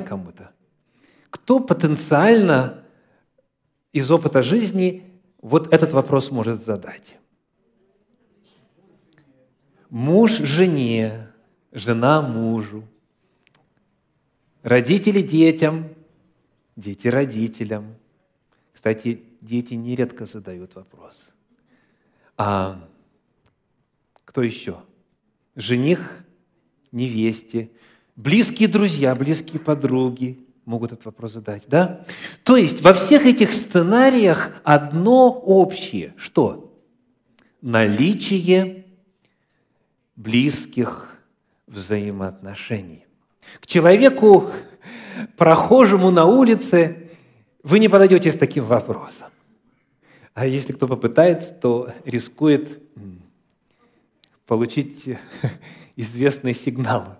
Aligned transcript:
кому-то. 0.00 0.52
Кто 1.30 1.60
потенциально 1.60 2.84
из 3.92 4.10
опыта 4.10 4.42
жизни 4.42 5.04
вот 5.40 5.72
этот 5.72 5.92
вопрос 5.92 6.30
может 6.30 6.64
задать? 6.64 7.16
Муж 9.90 10.38
жене, 10.38 11.28
жена 11.70 12.20
мужу, 12.22 12.84
родители 14.62 15.22
детям, 15.22 15.88
дети 16.74 17.06
родителям. 17.08 17.94
Кстати, 18.72 19.22
дети 19.40 19.74
нередко 19.74 20.26
задают 20.26 20.74
вопрос. 20.74 21.30
А 22.36 22.88
кто 24.24 24.42
еще? 24.42 24.82
Жених 25.54 26.24
невесте, 26.90 27.70
близкие 28.16 28.68
друзья, 28.68 29.14
близкие 29.14 29.60
подруги 29.60 30.38
могут 30.64 30.92
этот 30.92 31.04
вопрос 31.04 31.32
задать, 31.32 31.64
да? 31.66 32.04
То 32.42 32.56
есть 32.56 32.80
во 32.80 32.92
всех 32.92 33.26
этих 33.26 33.52
сценариях 33.52 34.50
одно 34.64 35.30
общее. 35.30 36.14
Что? 36.16 36.72
Наличие 37.60 38.86
близких 40.16 41.16
взаимоотношений. 41.66 43.06
К 43.60 43.66
человеку, 43.66 44.50
прохожему 45.36 46.10
на 46.10 46.24
улице, 46.24 47.10
вы 47.62 47.78
не 47.78 47.88
подойдете 47.88 48.30
с 48.30 48.36
таким 48.36 48.64
вопросом. 48.64 49.28
А 50.34 50.46
если 50.46 50.72
кто 50.72 50.88
попытается, 50.88 51.54
то 51.54 51.90
рискует 52.04 52.80
получить 54.46 55.04
известный 55.96 56.54
сигнал. 56.54 57.18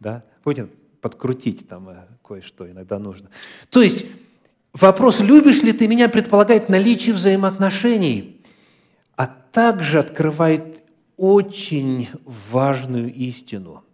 Да? 0.00 0.24
Помните, 0.42 0.68
подкрутить 1.00 1.68
там 1.68 1.88
э, 1.88 2.06
кое-что 2.26 2.70
иногда 2.70 2.98
нужно. 2.98 3.30
То 3.70 3.82
есть 3.82 4.06
вопрос, 4.72 5.20
любишь 5.20 5.62
ли 5.62 5.72
ты 5.72 5.86
меня, 5.88 6.08
предполагает 6.08 6.68
наличие 6.68 7.14
взаимоотношений, 7.14 8.42
а 9.16 9.26
также 9.26 9.98
открывает 9.98 10.82
очень 11.16 12.08
важную 12.24 13.12
истину. 13.12 13.84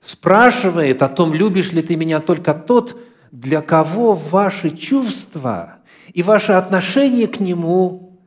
Спрашивает 0.00 1.02
о 1.02 1.08
том, 1.08 1.34
любишь 1.34 1.72
ли 1.72 1.82
ты 1.82 1.96
меня 1.96 2.20
только 2.20 2.54
тот, 2.54 3.00
для 3.30 3.60
кого 3.60 4.14
ваши 4.14 4.70
чувства 4.70 5.76
и 6.14 6.22
ваше 6.22 6.54
отношение 6.54 7.28
к 7.28 7.40
нему 7.40 8.18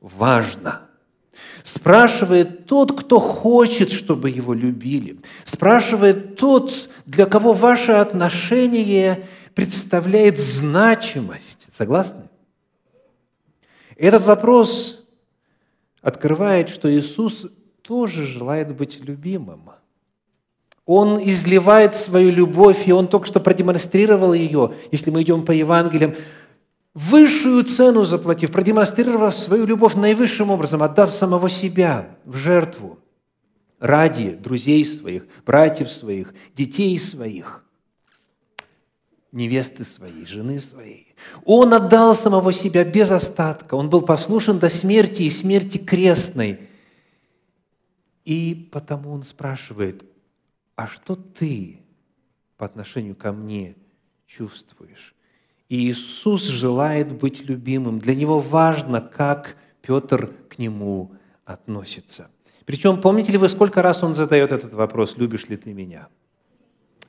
важно– 0.00 0.82
Спрашивает 1.62 2.66
тот, 2.66 2.98
кто 2.98 3.18
хочет, 3.18 3.90
чтобы 3.90 4.30
его 4.30 4.54
любили. 4.54 5.18
Спрашивает 5.44 6.36
тот, 6.36 6.88
для 7.06 7.26
кого 7.26 7.52
ваше 7.52 7.92
отношение 7.92 9.26
представляет 9.54 10.38
значимость. 10.38 11.68
Согласны? 11.76 12.22
Этот 13.96 14.24
вопрос 14.24 15.04
открывает, 16.00 16.70
что 16.70 16.92
Иисус 16.92 17.46
тоже 17.82 18.24
желает 18.24 18.74
быть 18.74 19.00
любимым. 19.00 19.70
Он 20.86 21.22
изливает 21.22 21.94
свою 21.94 22.30
любовь, 22.30 22.88
и 22.88 22.92
Он 22.92 23.06
только 23.06 23.26
что 23.26 23.38
продемонстрировал 23.38 24.32
ее, 24.32 24.74
если 24.90 25.10
мы 25.10 25.22
идем 25.22 25.44
по 25.44 25.52
Евангелиям, 25.52 26.14
высшую 26.94 27.64
цену 27.64 28.04
заплатив, 28.04 28.50
продемонстрировав 28.52 29.36
свою 29.36 29.66
любовь 29.66 29.94
наивысшим 29.94 30.50
образом, 30.50 30.82
отдав 30.82 31.12
самого 31.12 31.48
себя 31.48 32.16
в 32.24 32.36
жертву 32.36 32.98
ради 33.78 34.32
друзей 34.32 34.84
своих, 34.84 35.26
братьев 35.46 35.90
своих, 35.90 36.34
детей 36.54 36.98
своих, 36.98 37.64
невесты 39.32 39.84
своей, 39.84 40.26
жены 40.26 40.60
своей. 40.60 41.14
Он 41.44 41.72
отдал 41.72 42.14
самого 42.14 42.52
себя 42.52 42.84
без 42.84 43.10
остатка. 43.10 43.74
Он 43.74 43.88
был 43.88 44.02
послушен 44.02 44.58
до 44.58 44.68
смерти 44.68 45.22
и 45.22 45.30
смерти 45.30 45.78
крестной. 45.78 46.68
И 48.24 48.68
потому 48.70 49.12
он 49.12 49.22
спрашивает, 49.22 50.04
а 50.76 50.86
что 50.86 51.16
ты 51.16 51.80
по 52.56 52.66
отношению 52.66 53.14
ко 53.14 53.32
мне 53.32 53.76
чувствуешь? 54.26 55.14
И 55.70 55.88
Иисус 55.88 56.42
желает 56.42 57.12
быть 57.12 57.48
любимым. 57.48 58.00
Для 58.00 58.16
Него 58.16 58.40
важно, 58.40 59.00
как 59.00 59.56
Петр 59.80 60.32
к 60.48 60.58
Нему 60.58 61.12
относится. 61.44 62.26
Причем, 62.66 63.00
помните 63.00 63.30
ли 63.32 63.38
вы, 63.38 63.48
сколько 63.48 63.80
раз 63.80 64.02
Он 64.02 64.12
задает 64.12 64.50
этот 64.50 64.74
вопрос, 64.74 65.16
любишь 65.16 65.48
ли 65.48 65.56
ты 65.56 65.72
меня? 65.72 66.08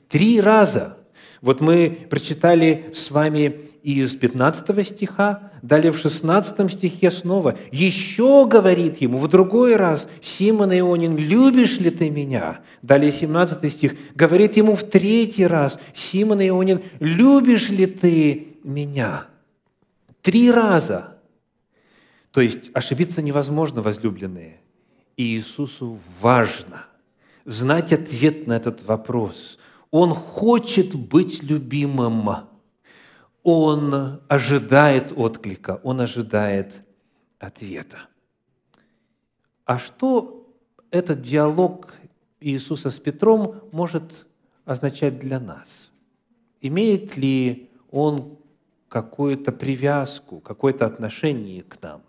Три 0.10 0.40
раза. 0.40 0.98
Вот 1.42 1.60
мы 1.60 2.06
прочитали 2.10 2.92
с 2.94 3.10
вами 3.10 3.62
из 3.82 4.14
15 4.14 4.88
стиха, 4.88 5.52
далее 5.64 5.92
в 5.92 5.98
16 5.98 6.72
стихе 6.72 7.10
снова. 7.10 7.58
Еще 7.72 8.46
говорит 8.46 8.98
ему 9.02 9.18
в 9.18 9.28
другой 9.28 9.76
раз, 9.76 10.08
Симон 10.22 10.72
Ионин, 10.72 11.18
любишь 11.18 11.80
ли 11.80 11.90
ты 11.90 12.12
меня? 12.12 12.60
Далее 12.84 13.12
17 13.12 13.72
стих, 13.74 13.96
говорит 14.14 14.56
ему 14.56 14.76
в 14.76 14.84
третий 14.84 15.48
раз, 15.48 15.80
Симон 15.96 16.42
Ионин, 16.42 16.82
любишь 17.00 17.70
ли 17.70 17.88
ты 17.88 18.51
меня. 18.64 19.28
Три 20.22 20.52
раза. 20.52 21.18
То 22.32 22.42
есть 22.42 22.72
ошибиться 22.74 23.22
невозможно, 23.22 23.82
возлюбленные. 23.82 24.60
И 25.18 25.36
Иисусу 25.36 26.00
важно 26.22 26.86
знать 27.46 27.92
ответ 27.94 28.48
на 28.48 28.54
этот 28.54 28.84
вопрос. 28.84 29.58
Он 29.90 30.12
хочет 30.12 30.96
быть 30.96 31.44
любимым. 31.44 32.30
Он 33.44 34.22
ожидает 34.28 35.12
отклика, 35.16 35.82
он 35.84 36.02
ожидает 36.02 36.82
ответа. 37.40 37.98
А 39.66 39.80
что 39.80 40.48
этот 40.92 41.22
диалог 41.22 41.94
Иисуса 42.40 42.90
с 42.90 43.00
Петром 43.00 43.62
может 43.72 44.28
означать 44.66 45.20
для 45.20 45.40
нас? 45.40 45.90
Имеет 46.62 47.18
ли 47.18 47.70
он 47.90 48.38
какую-то 48.92 49.54
привязку, 49.54 50.42
какое-то 50.42 50.86
отношение 50.86 51.64
к 51.64 51.82
нам. 51.82 52.04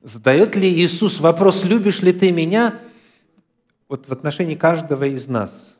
Задает 0.00 0.56
ли 0.56 0.66
Иисус 0.66 1.20
вопрос, 1.20 1.64
любишь 1.64 2.00
ли 2.00 2.14
ты 2.14 2.32
меня, 2.32 2.80
вот 3.88 4.08
в 4.08 4.12
отношении 4.12 4.54
каждого 4.54 5.04
из 5.04 5.28
нас, 5.28 5.76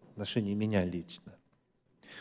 в 0.00 0.10
отношении 0.10 0.54
меня 0.54 0.84
лично? 0.84 1.37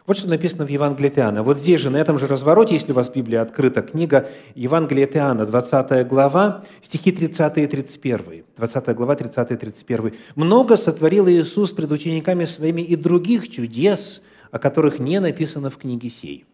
Вот 0.05 0.17
что 0.17 0.29
написано 0.29 0.65
в 0.65 0.69
Евангелии 0.69 1.09
от 1.09 1.17
Иоанна. 1.17 1.43
Вот 1.43 1.57
здесь 1.57 1.81
же, 1.81 1.89
на 1.89 1.97
этом 1.97 2.17
же 2.17 2.27
развороте, 2.27 2.75
если 2.75 2.93
у 2.93 2.95
вас 2.95 3.09
Библия 3.09 3.41
открыта, 3.41 3.81
книга 3.81 4.29
Евангелия 4.55 5.05
от 5.05 5.15
Иоанна, 5.15 5.45
20 5.45 6.07
глава, 6.07 6.63
стихи 6.81 7.11
30 7.11 7.57
и 7.57 7.67
31. 7.67 8.43
20 8.55 8.95
глава, 8.95 9.15
30 9.15 9.51
и 9.51 9.55
31. 9.55 10.13
«Много 10.35 10.77
сотворил 10.77 11.27
Иисус 11.27 11.71
пред 11.71 11.91
учениками 11.91 12.45
своими 12.45 12.81
и 12.81 12.95
других 12.95 13.49
чудес, 13.49 14.21
о 14.51 14.59
которых 14.59 14.99
не 14.99 15.19
написано 15.19 15.69
в 15.69 15.77
книге 15.77 16.09
сей». 16.09 16.45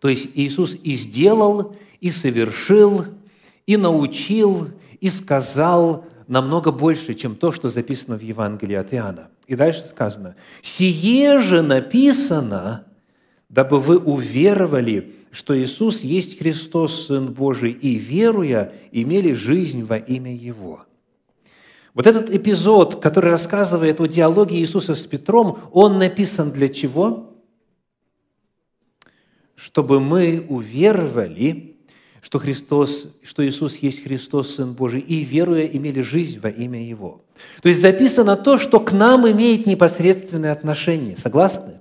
То 0.00 0.08
есть 0.08 0.28
Иисус 0.34 0.76
и 0.82 0.94
сделал, 0.94 1.76
и 2.00 2.10
совершил, 2.10 3.04
и 3.66 3.76
научил, 3.76 4.68
и 5.00 5.10
сказал 5.10 6.04
намного 6.28 6.70
больше, 6.70 7.14
чем 7.14 7.34
то, 7.34 7.50
что 7.50 7.68
записано 7.68 8.16
в 8.16 8.22
Евангелии 8.22 8.76
от 8.76 8.94
Иоанна– 8.94 9.28
и 9.48 9.56
дальше 9.56 9.84
сказано, 9.86 10.36
«Сие 10.60 11.40
же 11.40 11.62
написано, 11.62 12.84
дабы 13.48 13.80
вы 13.80 13.96
уверовали, 13.98 15.14
что 15.32 15.58
Иисус 15.58 16.02
есть 16.02 16.38
Христос, 16.38 17.06
Сын 17.06 17.32
Божий, 17.32 17.72
и, 17.72 17.96
веруя, 17.96 18.72
имели 18.92 19.32
жизнь 19.32 19.84
во 19.84 19.96
имя 19.96 20.34
Его». 20.34 20.84
Вот 21.94 22.06
этот 22.06 22.28
эпизод, 22.30 23.00
который 23.00 23.30
рассказывает 23.30 24.00
о 24.00 24.06
диалоге 24.06 24.58
Иисуса 24.58 24.94
с 24.94 25.06
Петром, 25.06 25.58
он 25.72 25.98
написан 25.98 26.52
для 26.52 26.68
чего? 26.68 27.34
Чтобы 29.54 29.98
мы 29.98 30.44
уверовали, 30.46 31.77
что 32.28 32.38
Христос, 32.40 33.08
что 33.22 33.42
Иисус 33.48 33.76
есть 33.76 34.04
Христос, 34.04 34.56
Сын 34.56 34.74
Божий, 34.74 35.00
и, 35.00 35.24
веруя, 35.24 35.64
имели 35.64 36.02
жизнь 36.02 36.38
во 36.38 36.50
имя 36.50 36.86
Его. 36.86 37.22
То 37.62 37.70
есть 37.70 37.80
записано 37.80 38.36
то, 38.36 38.58
что 38.58 38.80
к 38.80 38.92
нам 38.92 39.26
имеет 39.30 39.64
непосредственное 39.64 40.52
отношение. 40.52 41.16
Согласны? 41.16 41.80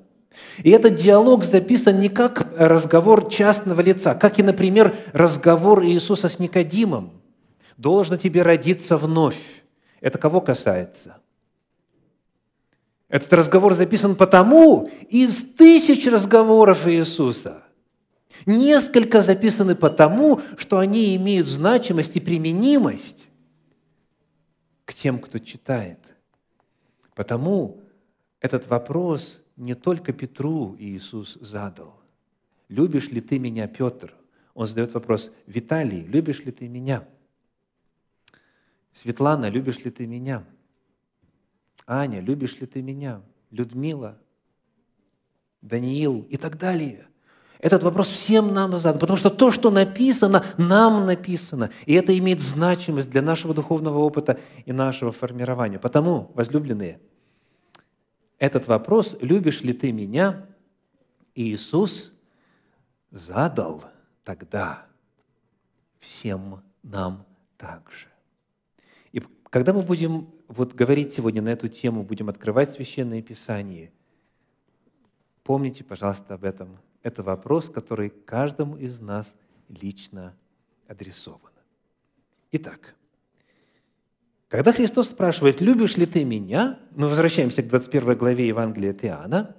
И 0.64 0.70
этот 0.70 0.96
диалог 0.96 1.44
записан 1.44 2.00
не 2.00 2.08
как 2.08 2.48
разговор 2.58 3.30
частного 3.30 3.82
лица, 3.82 4.16
как 4.16 4.40
и, 4.40 4.44
например, 4.44 4.96
разговор 5.12 5.84
Иисуса 5.84 6.30
с 6.30 6.40
Никодимом. 6.40 7.12
«Должно 7.76 8.16
тебе 8.16 8.42
родиться 8.42 8.98
вновь». 8.98 9.66
Это 10.00 10.18
кого 10.18 10.40
касается? 10.40 11.18
Этот 13.10 13.34
разговор 13.34 13.74
записан 13.74 14.16
потому 14.16 14.90
из 15.10 15.44
тысяч 15.44 16.08
разговоров 16.08 16.88
Иисуса– 16.88 17.64
Несколько 18.46 19.22
записаны 19.22 19.76
потому, 19.76 20.42
что 20.58 20.80
они 20.80 21.16
имеют 21.16 21.48
значимость 21.48 22.16
и 22.18 22.20
применимость 22.20 23.28
к 24.86 24.94
тем, 24.94 25.20
кто 25.20 25.40
читает. 25.40 26.00
Потому 27.16 27.82
этот 28.40 28.68
вопрос 28.68 29.42
не 29.56 29.74
только 29.74 30.14
Петру 30.14 30.76
Иисус 30.78 31.38
задал. 31.42 32.00
«Любишь 32.70 33.10
ли 33.10 33.22
ты 33.22 33.40
меня, 33.40 33.68
Петр?» 33.68 34.14
Он 34.54 34.68
задает 34.68 34.94
вопрос, 34.94 35.32
«Виталий, 35.46 36.04
любишь 36.06 36.42
ли 36.42 36.52
ты 36.52 36.68
меня?» 36.68 37.08
«Светлана, 38.94 39.50
любишь 39.50 39.80
ли 39.80 39.92
ты 39.92 40.06
меня?» 40.06 40.44
«Аня, 41.86 42.20
любишь 42.20 42.60
ли 42.60 42.68
ты 42.68 42.82
меня?» 42.82 43.22
«Людмила?» 43.52 44.20
«Даниил?» 45.62 46.28
и 46.30 46.38
так 46.38 46.58
далее– 46.58 47.08
этот 47.60 47.84
вопрос 47.84 48.10
всем 48.10 48.54
нам 48.54 48.78
задан, 48.78 49.00
потому 49.00 49.18
что 49.18 49.30
то, 49.30 49.52
что 49.52 49.72
написано, 49.72 50.46
нам 50.58 51.06
написано. 51.06 51.72
И 51.86 51.94
это 51.94 52.18
имеет 52.18 52.40
значимость 52.40 53.10
для 53.10 53.22
нашего 53.22 53.54
духовного 53.54 53.98
опыта 54.00 54.40
и 54.66 54.72
нашего 54.72 55.12
формирования. 55.12 55.80
Потому, 55.80 56.32
возлюбленные, 56.36 57.00
этот 58.38 58.68
вопрос, 58.68 59.16
любишь 59.22 59.62
ли 59.62 59.74
ты 59.74 59.92
меня, 59.92 60.46
Иисус 61.34 62.14
задал 63.12 63.84
тогда 64.24 64.86
всем 66.00 66.62
нам 66.84 67.26
также. 67.58 68.08
И 69.12 69.22
когда 69.50 69.74
мы 69.74 69.82
будем 69.82 70.30
вот 70.48 70.74
говорить 70.74 71.14
сегодня 71.14 71.42
на 71.42 71.50
эту 71.50 71.68
тему, 71.68 72.04
будем 72.04 72.30
открывать 72.30 72.72
Священное 72.72 73.22
Писание, 73.22 73.92
помните, 75.48 75.86
пожалуйста, 75.86 76.34
об 76.34 76.44
этом. 76.44 76.78
Это 77.04 77.24
вопрос, 77.24 77.70
который 77.70 78.10
каждому 78.10 78.76
из 78.76 79.00
нас 79.00 79.34
лично 79.70 80.36
адресован. 80.90 81.54
Итак, 82.52 82.96
когда 84.50 84.74
Христос 84.74 85.10
спрашивает, 85.10 85.62
любишь 85.62 85.96
ли 85.96 86.06
ты 86.06 86.26
меня, 86.26 86.80
мы 86.92 87.08
возвращаемся 87.08 87.64
к 87.64 87.70
21 87.70 88.18
главе 88.18 88.48
Евангелия 88.48 88.92
от 88.92 89.06
Иоанна, 89.06 89.56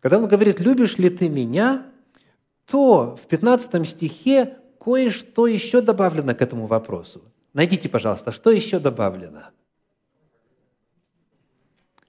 когда 0.00 0.18
он 0.18 0.28
говорит, 0.28 0.60
любишь 0.60 0.98
ли 0.98 1.08
ты 1.08 1.30
меня, 1.30 1.86
то 2.66 3.16
в 3.16 3.26
15 3.28 3.88
стихе 3.88 4.58
кое-что 4.78 5.46
еще 5.46 5.80
добавлено 5.80 6.34
к 6.34 6.42
этому 6.42 6.66
вопросу. 6.66 7.22
Найдите, 7.54 7.88
пожалуйста, 7.88 8.30
что 8.30 8.50
еще 8.50 8.78
добавлено? 8.78 9.52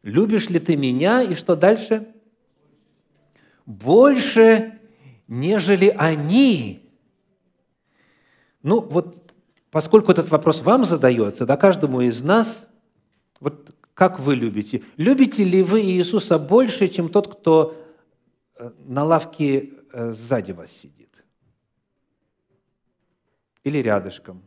Любишь 0.03 0.49
ли 0.49 0.59
ты 0.59 0.75
меня? 0.75 1.21
И 1.21 1.33
что 1.33 1.55
дальше? 1.55 2.13
Больше, 3.69 4.80
нежели 5.27 5.94
они. 5.95 6.89
Ну, 8.63 8.81
вот 8.81 9.31
поскольку 9.69 10.12
этот 10.12 10.31
вопрос 10.31 10.62
вам 10.62 10.86
задается, 10.86 11.45
да, 11.45 11.56
каждому 11.56 12.01
из 12.01 12.24
нас, 12.24 12.68
вот 13.39 13.75
как 13.94 14.19
вы 14.19 14.33
любите? 14.33 14.81
Любите 14.98 15.44
ли 15.44 15.62
вы 15.62 15.81
Иисуса 15.81 16.39
больше, 16.39 16.88
чем 16.88 17.10
тот, 17.10 17.31
кто 17.31 17.80
э, 18.56 18.71
на 18.88 19.04
лавке 19.04 19.74
э, 19.94 20.13
сзади 20.13 20.51
вас 20.51 20.71
сидит? 20.71 21.24
Или 23.63 23.77
рядышком? 23.77 24.42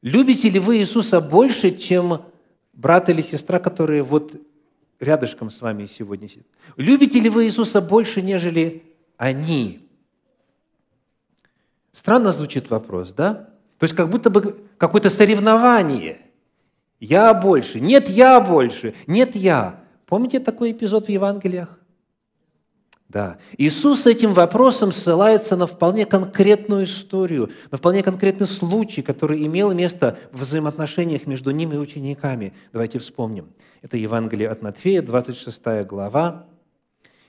Любите 0.00 0.48
ли 0.48 0.60
вы 0.60 0.78
Иисуса 0.78 1.20
больше, 1.20 1.76
чем 1.76 2.22
брат 2.72 3.08
или 3.08 3.20
сестра, 3.20 3.58
которые 3.58 4.04
вот 4.04 4.40
рядышком 5.04 5.50
с 5.50 5.60
вами 5.60 5.86
сегодня 5.86 6.28
сидят? 6.28 6.46
Любите 6.76 7.20
ли 7.20 7.30
вы 7.30 7.44
Иисуса 7.44 7.80
больше, 7.80 8.22
нежели 8.22 8.82
они? 9.16 9.88
Странно 11.92 12.32
звучит 12.32 12.70
вопрос, 12.70 13.12
да? 13.12 13.50
То 13.78 13.84
есть 13.84 13.94
как 13.94 14.08
будто 14.08 14.30
бы 14.30 14.66
какое-то 14.78 15.10
соревнование. 15.10 16.22
Я 16.98 17.34
больше, 17.34 17.80
нет, 17.80 18.08
я 18.08 18.40
больше, 18.40 18.94
нет, 19.06 19.36
я. 19.36 19.84
Помните 20.06 20.40
такой 20.40 20.72
эпизод 20.72 21.06
в 21.06 21.08
Евангелиях? 21.10 21.78
Да. 23.14 23.38
Иисус 23.58 24.00
с 24.00 24.06
этим 24.08 24.34
вопросом 24.34 24.90
ссылается 24.90 25.54
на 25.54 25.68
вполне 25.68 26.04
конкретную 26.04 26.82
историю, 26.82 27.48
на 27.70 27.78
вполне 27.78 28.02
конкретный 28.02 28.48
случай, 28.48 29.02
который 29.02 29.46
имел 29.46 29.72
место 29.72 30.18
в 30.32 30.40
взаимоотношениях 30.40 31.24
между 31.24 31.52
ним 31.52 31.72
и 31.72 31.76
учениками. 31.76 32.54
Давайте 32.72 32.98
вспомним. 32.98 33.52
Это 33.82 33.96
Евангелие 33.96 34.48
от 34.48 34.62
Матфея, 34.62 35.00
26 35.00 35.86
глава, 35.86 36.48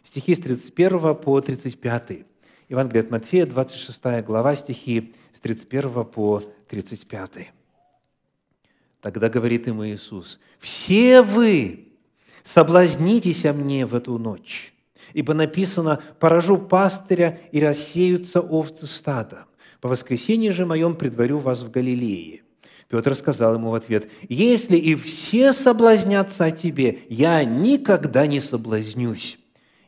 стихи 0.04 0.34
с 0.34 0.40
31 0.40 1.14
по 1.18 1.40
35. 1.40 2.26
Евангелие 2.68 3.04
от 3.04 3.12
Матфея, 3.12 3.46
26 3.46 4.26
глава, 4.26 4.56
стихи 4.56 5.14
с 5.34 5.40
31 5.40 6.04
по 6.06 6.42
35. 6.68 7.54
Тогда 9.02 9.30
говорит 9.30 9.68
им 9.68 9.86
Иисус, 9.86 10.40
«Все 10.58 11.22
вы 11.22 11.90
соблазнитесь 12.44 13.46
о 13.46 13.54
мне 13.54 13.86
в 13.86 13.94
эту 13.94 14.18
ночь, 14.18 14.75
ибо 15.14 15.34
написано, 15.34 16.02
поражу 16.20 16.58
пастыря, 16.58 17.40
и 17.52 17.60
рассеются 17.60 18.42
овцы 18.42 18.88
стада. 18.88 19.46
По 19.82 19.90
воскресенье 19.90 20.52
же 20.52 20.66
моем 20.66 20.96
предварю 20.96 21.40
вас 21.40 21.62
в 21.62 21.72
Галилее». 21.72 22.42
Петр 22.88 23.16
сказал 23.16 23.56
ему 23.56 23.72
в 23.72 23.76
ответ, 23.76 24.08
«Если 24.30 24.78
и 24.78 24.96
все 24.96 25.54
соблазнятся 25.54 26.46
о 26.46 26.52
тебе, 26.52 27.00
я 27.10 27.44
никогда 27.44 28.28
не 28.28 28.40
соблазнюсь». 28.40 29.40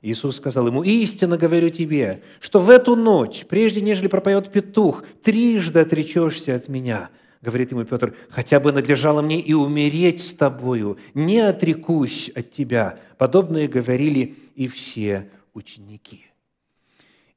Иисус 0.01 0.37
сказал 0.37 0.67
ему, 0.67 0.83
«Истинно 0.83 1.37
говорю 1.37 1.69
тебе, 1.69 2.21
что 2.39 2.59
в 2.59 2.69
эту 2.69 2.95
ночь, 2.95 3.45
прежде 3.47 3.81
нежели 3.81 4.07
пропоет 4.07 4.51
петух, 4.51 5.03
трижды 5.23 5.79
отречешься 5.79 6.55
от 6.55 6.67
меня». 6.67 7.09
Говорит 7.47 7.71
ему 7.71 7.85
Петр, 7.85 8.13
«Хотя 8.29 8.59
бы 8.59 8.73
надлежало 8.73 9.21
мне 9.21 9.39
и 9.39 9.53
умереть 9.53 10.21
с 10.21 10.33
тобою, 10.33 10.97
не 11.13 11.39
отрекусь 11.39 12.27
от 12.35 12.51
тебя». 12.51 12.99
Подобное 13.17 13.69
говорили 13.69 14.35
и 14.55 14.67
все 14.67 15.31
ученики. 15.53 16.25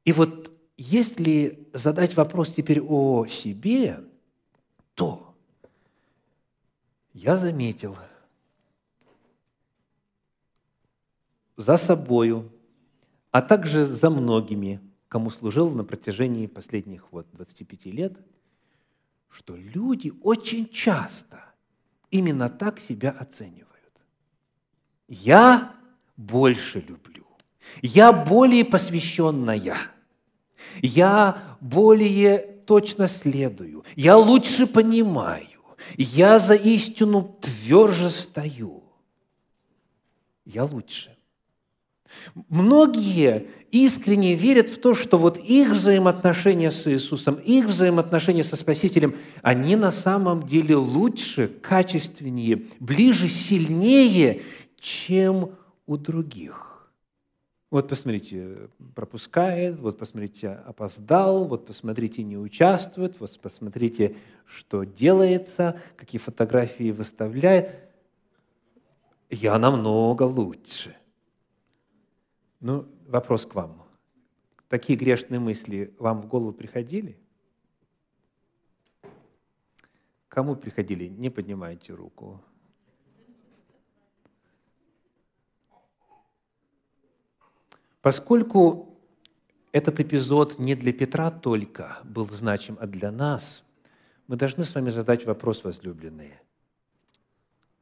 И 0.05 0.12
вот 0.12 0.51
если 0.77 1.69
задать 1.73 2.17
вопрос 2.17 2.53
теперь 2.53 2.81
о 2.81 3.25
себе, 3.29 4.01
то 4.97 5.33
я 7.12 7.37
заметил 7.37 7.97
за 11.57 11.77
собою 11.77 12.51
а 13.31 13.43
также 13.43 13.85
за 13.85 14.11
многими, 14.11 14.81
кому 15.07 15.31
служил 15.31 15.71
на 15.71 15.85
протяжении 15.85 16.49
последних 16.49 17.12
вот 17.12 17.29
25 17.31 17.87
лет, 17.87 18.19
что 19.31 19.56
люди 19.56 20.12
очень 20.23 20.69
часто 20.69 21.44
именно 22.11 22.49
так 22.49 22.81
себя 22.81 23.11
оценивают. 23.11 23.69
Я 25.09 25.75
больше 26.16 26.81
люблю. 26.81 27.26
Я 27.83 28.12
более 28.12 28.64
посвященная. 28.64 29.78
Я 30.83 31.57
более 31.61 32.38
точно 32.66 33.09
следую. 33.09 33.85
Я 33.97 34.16
лучше 34.16 34.66
понимаю. 34.66 35.47
Я 35.97 36.38
за 36.38 36.54
истину 36.54 37.37
тверже 37.40 38.11
стою. 38.11 38.83
Я 40.45 40.64
лучше. 40.64 41.16
Многие 42.49 43.47
искренне 43.71 44.35
верят 44.35 44.69
в 44.69 44.81
то, 44.81 44.95
что 44.95 45.19
вот 45.19 45.38
их 45.38 45.71
взаимоотношения 45.71 46.71
с 46.71 46.87
Иисусом, 46.90 47.37
их 47.37 47.67
взаимоотношения 47.67 48.45
со 48.45 48.57
Спасителем, 48.57 49.14
они 49.43 49.76
на 49.76 49.93
самом 49.93 50.43
деле 50.43 50.76
лучше, 50.76 51.49
качественнее, 51.49 52.64
ближе, 52.81 53.29
сильнее, 53.29 54.43
чем 54.79 55.52
у 55.87 55.97
других. 55.97 56.71
Вот 57.71 57.88
посмотрите, 57.88 58.69
пропускает, 58.97 59.79
вот 59.79 59.97
посмотрите, 59.97 60.49
опоздал, 60.67 61.45
вот 61.45 61.67
посмотрите, 61.67 62.25
не 62.25 62.37
участвует, 62.37 63.21
вот 63.21 63.38
посмотрите, 63.38 64.17
что 64.45 64.83
делается, 64.83 65.81
какие 65.97 66.21
фотографии 66.21 66.90
выставляет. 66.90 67.71
Я 69.31 69.57
намного 69.61 70.25
лучше. 70.25 70.97
Ну, 72.61 72.87
вопрос 73.07 73.47
к 73.47 73.55
вам. 73.55 73.83
Такие 74.69 74.99
грешные 74.99 75.40
мысли 75.40 75.95
вам 75.99 76.21
в 76.21 76.26
голову 76.26 76.52
приходили? 76.52 77.19
Кому 80.29 80.55
приходили? 80.55 81.09
Не 81.09 81.31
поднимайте 81.31 81.93
руку. 81.93 82.40
Поскольку 88.02 88.99
этот 89.73 90.00
эпизод 90.00 90.59
не 90.59 90.75
для 90.75 90.93
Петра 90.93 91.31
только 91.31 91.99
был 92.05 92.25
значим, 92.26 92.76
а 92.81 92.87
для 92.87 93.11
нас, 93.11 93.64
мы 94.26 94.37
должны 94.37 94.64
с 94.64 94.75
вами 94.75 94.90
задать 94.90 95.26
вопрос, 95.26 95.64
возлюбленные 95.64 96.40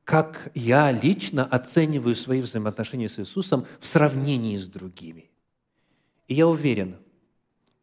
как 0.08 0.50
я 0.54 0.90
лично 0.90 1.44
оцениваю 1.44 2.16
свои 2.16 2.40
взаимоотношения 2.40 3.10
с 3.10 3.18
Иисусом 3.18 3.66
в 3.78 3.86
сравнении 3.86 4.56
с 4.56 4.66
другими. 4.66 5.30
И 6.28 6.34
я 6.34 6.48
уверен, 6.48 6.96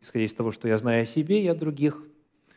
исходя 0.01 0.25
из 0.25 0.34
того, 0.34 0.51
что 0.51 0.67
я 0.67 0.79
знаю 0.79 1.03
о 1.03 1.05
себе 1.05 1.44
и 1.44 1.48
о 1.48 1.53
других, 1.53 2.01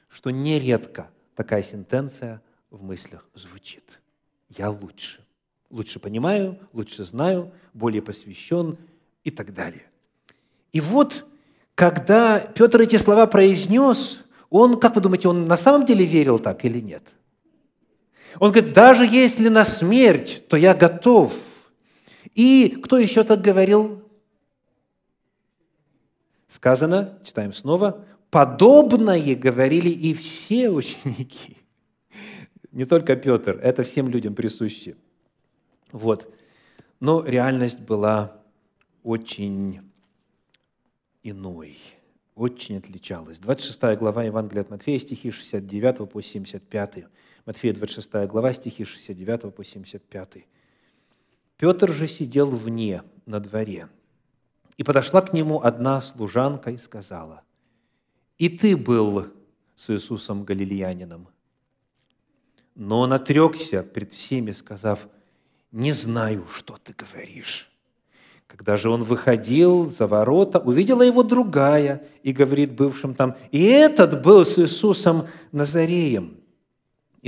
что 0.08 0.30
нередко 0.30 1.10
такая 1.34 1.62
сентенция 1.62 2.40
в 2.70 2.82
мыслях 2.82 3.28
звучит. 3.34 4.00
я 4.48 4.70
лучше. 4.70 5.20
Лучше 5.68 6.00
понимаю, 6.00 6.58
лучше 6.72 7.04
знаю, 7.04 7.52
более 7.74 8.00
посвящен 8.00 8.78
и 9.22 9.30
так 9.30 9.52
далее. 9.52 9.84
И 10.72 10.80
вот, 10.80 11.26
когда 11.74 12.40
Петр 12.40 12.80
эти 12.80 12.96
слова 12.96 13.26
произнес, 13.26 14.22
он, 14.48 14.80
как 14.80 14.94
вы 14.94 15.02
думаете, 15.02 15.28
он 15.28 15.44
на 15.44 15.58
самом 15.58 15.84
деле 15.84 16.06
верил 16.06 16.38
так 16.38 16.64
или 16.64 16.80
нет? 16.80 17.14
Он 18.38 18.52
говорит, 18.52 18.72
даже 18.72 19.04
если 19.04 19.48
на 19.48 19.64
смерть, 19.64 20.44
то 20.48 20.56
я 20.56 20.74
готов. 20.74 21.34
И 22.34 22.80
кто 22.82 22.98
еще 22.98 23.24
так 23.24 23.40
говорил? 23.40 24.02
Сказано, 26.46 27.18
читаем 27.24 27.52
снова, 27.52 28.04
подобное 28.30 29.34
говорили 29.34 29.88
и 29.90 30.14
все 30.14 30.70
ученики. 30.70 31.56
Не 32.72 32.84
только 32.84 33.16
Петр, 33.16 33.58
это 33.62 33.82
всем 33.82 34.08
людям 34.08 34.34
присуще. 34.34 34.96
Вот. 35.90 36.32
Но 37.00 37.24
реальность 37.24 37.80
была 37.80 38.40
очень 39.02 39.80
иной, 41.22 41.78
очень 42.34 42.76
отличалась. 42.76 43.38
26 43.38 43.98
глава 43.98 44.24
Евангелия 44.24 44.62
от 44.62 44.70
Матфея, 44.70 44.98
стихи 44.98 45.30
69 45.30 46.10
по 46.10 46.20
75. 46.20 47.04
Матфея 47.48 47.72
26 47.72 48.26
глава, 48.26 48.52
стихи 48.52 48.84
69 48.84 49.54
по 49.54 49.64
75. 49.64 50.44
Петр 51.56 51.90
же 51.90 52.06
сидел 52.06 52.50
вне, 52.50 53.02
на 53.24 53.40
дворе, 53.40 53.88
и 54.76 54.84
подошла 54.84 55.22
к 55.22 55.32
нему 55.32 55.62
одна 55.62 56.02
служанка 56.02 56.70
и 56.70 56.76
сказала, 56.76 57.40
«И 58.36 58.50
ты 58.50 58.76
был 58.76 59.28
с 59.76 59.88
Иисусом 59.88 60.44
Галилеянином». 60.44 61.26
Но 62.74 63.00
он 63.00 63.14
отрекся 63.14 63.82
пред 63.82 64.12
всеми, 64.12 64.50
сказав, 64.50 65.08
«Не 65.72 65.92
знаю, 65.92 66.46
что 66.52 66.76
ты 66.76 66.92
говоришь». 66.92 67.72
Когда 68.46 68.76
же 68.76 68.90
он 68.90 69.04
выходил 69.04 69.88
за 69.88 70.06
ворота, 70.06 70.58
увидела 70.58 71.00
его 71.00 71.22
другая 71.22 72.06
и 72.22 72.32
говорит 72.32 72.72
бывшим 72.72 73.14
там, 73.14 73.36
«И 73.52 73.64
этот 73.64 74.20
был 74.20 74.44
с 74.44 74.58
Иисусом 74.58 75.28
Назареем». 75.50 76.37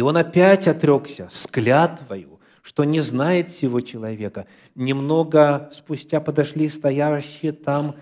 И 0.01 0.03
он 0.03 0.17
опять 0.17 0.67
отрекся 0.67 1.29
с 1.31 1.47
клятвою, 1.47 2.41
что 2.63 2.85
не 2.85 3.03
знает 3.03 3.51
всего 3.51 3.83
человека. 3.83 4.47
Немного 4.75 5.69
спустя 5.75 6.23
подошли 6.23 6.71
стоящие 6.71 7.53
там 7.53 7.97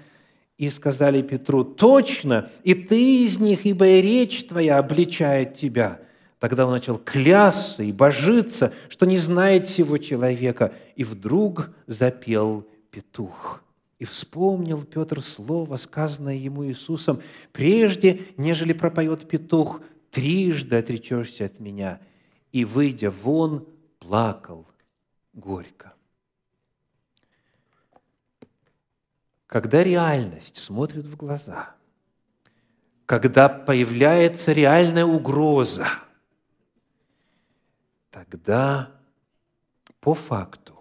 и 0.59 0.71
сказали 0.71 1.23
Петру, 1.23 1.64
«Точно, 1.64 2.50
и 2.62 2.75
ты 2.75 3.25
из 3.25 3.40
них, 3.40 3.67
ибо 3.67 3.85
и 3.85 4.00
речь 4.00 4.45
твоя 4.45 4.78
обличает 4.78 5.55
тебя». 5.55 5.99
Тогда 6.38 6.67
он 6.67 6.71
начал 6.71 6.99
клясться 6.99 7.83
и 7.83 7.90
божиться, 7.90 8.73
что 8.88 9.05
не 9.05 9.19
знает 9.19 9.67
всего 9.67 9.99
человека. 9.99 10.73
И 10.95 11.02
вдруг 11.02 11.71
запел 11.88 12.64
петух. 12.93 13.61
И 13.99 14.05
вспомнил 14.05 14.85
Петр 14.85 15.21
слово, 15.21 15.75
сказанное 15.75 16.37
ему 16.37 16.64
Иисусом, 16.64 17.21
«Прежде, 17.50 18.21
нежели 18.37 18.73
пропоет 18.73 19.26
петух, 19.28 19.81
трижды 20.11 20.77
отречешься 20.77 21.47
от 21.47 21.61
меня». 21.61 22.00
И, 22.50 22.65
выйдя 22.65 23.11
вон, 23.11 23.69
плакал 23.99 24.67
горько. 25.35 25.93
Когда 29.47 29.85
реальность 29.85 30.57
смотрит 30.57 31.07
в 31.07 31.17
глаза, 31.17 31.75
когда 33.05 33.49
появляется 33.49 34.53
реальная 34.53 35.05
угроза– 35.05 35.88
тогда 38.19 38.91
по 40.00 40.15
факту 40.15 40.75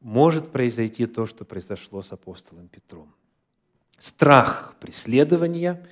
может 0.00 0.52
произойти 0.52 1.06
то, 1.06 1.26
что 1.26 1.44
произошло 1.44 2.02
с 2.02 2.12
апостолом 2.12 2.68
Петром. 2.68 3.12
Страх 3.98 4.76
преследования 4.78 5.88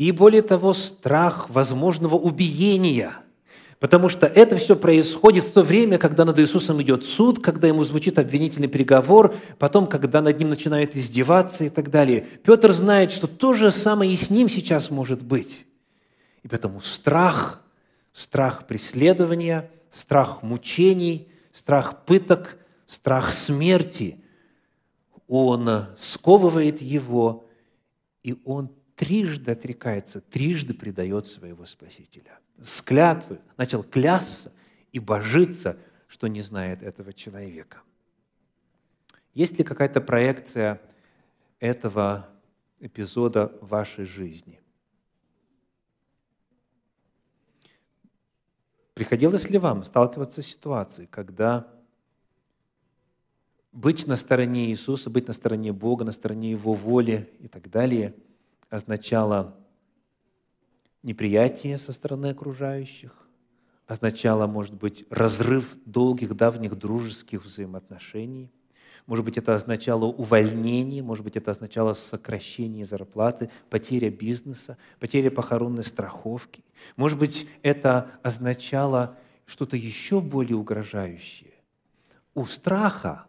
и, 0.00 0.12
более 0.12 0.42
того, 0.42 0.74
страх 0.74 1.50
возможного 1.50 2.16
убиения– 2.16 3.14
Потому 3.80 4.10
что 4.10 4.26
это 4.26 4.58
все 4.58 4.76
происходит 4.76 5.42
в 5.42 5.52
то 5.52 5.62
время, 5.62 5.96
когда 5.96 6.26
над 6.26 6.38
Иисусом 6.38 6.82
идет 6.82 7.02
суд, 7.02 7.42
когда 7.42 7.66
ему 7.66 7.82
звучит 7.82 8.18
обвинительный 8.18 8.68
приговор, 8.68 9.34
потом, 9.58 9.86
когда 9.86 10.20
над 10.20 10.38
ним 10.38 10.50
начинают 10.50 10.94
издеваться 10.96 11.64
и 11.64 11.70
так 11.70 11.90
далее. 11.90 12.26
Петр 12.44 12.74
знает, 12.74 13.10
что 13.10 13.26
то 13.26 13.54
же 13.54 13.70
самое 13.70 14.12
и 14.12 14.16
с 14.16 14.28
ним 14.28 14.50
сейчас 14.50 14.90
может 14.90 15.22
быть. 15.22 15.64
И 16.42 16.48
поэтому 16.48 16.82
страх 16.82 17.62
страх 18.12 18.66
преследования, 18.66 19.70
страх 19.90 20.42
мучений, 20.42 21.28
страх 21.52 22.04
пыток, 22.04 22.58
страх 22.86 23.32
смерти. 23.32 24.18
Он 25.26 25.86
сковывает 25.96 26.82
его, 26.82 27.46
и 28.22 28.36
он 28.44 28.70
трижды 29.00 29.52
отрекается, 29.52 30.20
трижды 30.20 30.74
предает 30.74 31.24
своего 31.24 31.64
Спасителя. 31.64 32.38
С 32.60 32.82
клятвы 32.82 33.40
начал 33.56 33.82
клясться 33.82 34.52
и 34.92 34.98
божиться, 34.98 35.78
что 36.06 36.26
не 36.26 36.42
знает 36.42 36.82
этого 36.82 37.14
человека. 37.14 37.80
Есть 39.32 39.56
ли 39.56 39.64
какая-то 39.64 40.02
проекция 40.02 40.82
этого 41.60 42.28
эпизода 42.78 43.50
в 43.62 43.68
вашей 43.68 44.04
жизни? 44.04 44.60
Приходилось 48.92 49.48
ли 49.48 49.56
вам 49.56 49.84
сталкиваться 49.84 50.42
с 50.42 50.46
ситуацией, 50.46 51.06
когда 51.06 51.72
быть 53.72 54.06
на 54.06 54.18
стороне 54.18 54.66
Иисуса, 54.66 55.08
быть 55.08 55.26
на 55.26 55.32
стороне 55.32 55.72
Бога, 55.72 56.04
на 56.04 56.12
стороне 56.12 56.50
Его 56.50 56.74
воли 56.74 57.32
и 57.38 57.48
так 57.48 57.70
далее 57.70 58.14
означало 58.70 59.56
неприятие 61.02 61.76
со 61.76 61.92
стороны 61.92 62.28
окружающих, 62.28 63.12
означало, 63.86 64.46
может 64.46 64.74
быть, 64.74 65.04
разрыв 65.10 65.76
долгих, 65.84 66.34
давних 66.34 66.76
дружеских 66.78 67.44
взаимоотношений– 67.44 68.50
может 69.10 69.24
быть, 69.24 69.38
это 69.38 69.56
означало 69.56 70.04
увольнение, 70.04 71.02
может 71.02 71.24
быть, 71.24 71.36
это 71.36 71.50
означало 71.50 71.94
сокращение 71.94 72.84
зарплаты, 72.84 73.50
потеря 73.68 74.08
бизнеса, 74.08 74.78
потеря 75.00 75.32
похоронной 75.32 75.82
страховки. 75.82 76.62
Может 76.94 77.18
быть, 77.18 77.48
это 77.62 78.12
означало 78.22 79.18
что-то 79.46 79.76
еще 79.76 80.20
более 80.20 80.56
угрожающее. 80.56 81.54
У 82.34 82.44
страха 82.44 83.26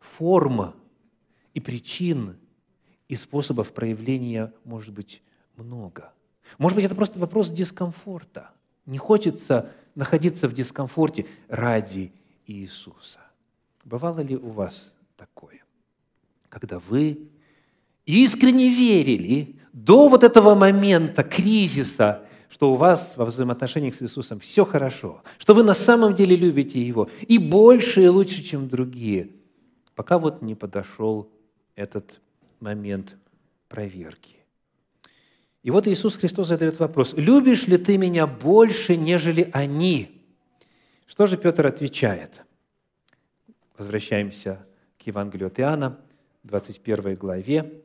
форма 0.00 0.74
и 1.54 1.60
причин 1.60 2.36
и 3.10 3.16
способов 3.16 3.72
проявления 3.72 4.52
может 4.64 4.94
быть 4.94 5.20
много. 5.56 6.12
Может 6.58 6.76
быть, 6.76 6.84
это 6.84 6.94
просто 6.94 7.18
вопрос 7.18 7.50
дискомфорта. 7.50 8.50
Не 8.86 8.98
хочется 8.98 9.72
находиться 9.96 10.48
в 10.48 10.52
дискомфорте 10.54 11.26
ради 11.48 12.12
Иисуса. 12.46 13.18
Бывало 13.84 14.20
ли 14.20 14.36
у 14.36 14.50
вас 14.50 14.94
такое? 15.16 15.64
Когда 16.48 16.78
вы 16.78 17.28
искренне 18.06 18.68
верили 18.68 19.56
до 19.72 20.08
вот 20.08 20.22
этого 20.22 20.54
момента 20.54 21.24
кризиса, 21.24 22.22
что 22.48 22.72
у 22.72 22.76
вас 22.76 23.16
во 23.16 23.24
взаимоотношениях 23.24 23.96
с 23.96 24.02
Иисусом 24.02 24.38
все 24.38 24.64
хорошо, 24.64 25.24
что 25.36 25.52
вы 25.54 25.64
на 25.64 25.74
самом 25.74 26.14
деле 26.14 26.36
любите 26.36 26.80
Его 26.80 27.10
и 27.26 27.38
больше 27.38 28.04
и 28.04 28.08
лучше, 28.08 28.40
чем 28.44 28.68
другие, 28.68 29.30
пока 29.96 30.16
вот 30.20 30.42
не 30.42 30.54
подошел 30.54 31.28
этот 31.74 32.20
момент 32.60 33.16
проверки. 33.68 34.36
И 35.62 35.70
вот 35.70 35.86
Иисус 35.86 36.16
Христос 36.16 36.48
задает 36.48 36.78
вопрос, 36.78 37.14
«Любишь 37.14 37.66
ли 37.66 37.76
ты 37.76 37.98
меня 37.98 38.26
больше, 38.26 38.96
нежели 38.96 39.50
они?» 39.52 40.22
Что 41.06 41.26
же 41.26 41.36
Петр 41.36 41.66
отвечает– 41.66 42.44
Возвращаемся 43.80 44.66
к 44.98 45.06
Евангелию 45.06 45.46
от 45.46 45.58
Иоанна, 45.58 45.98
21 46.42 47.14
главе. 47.14 47.82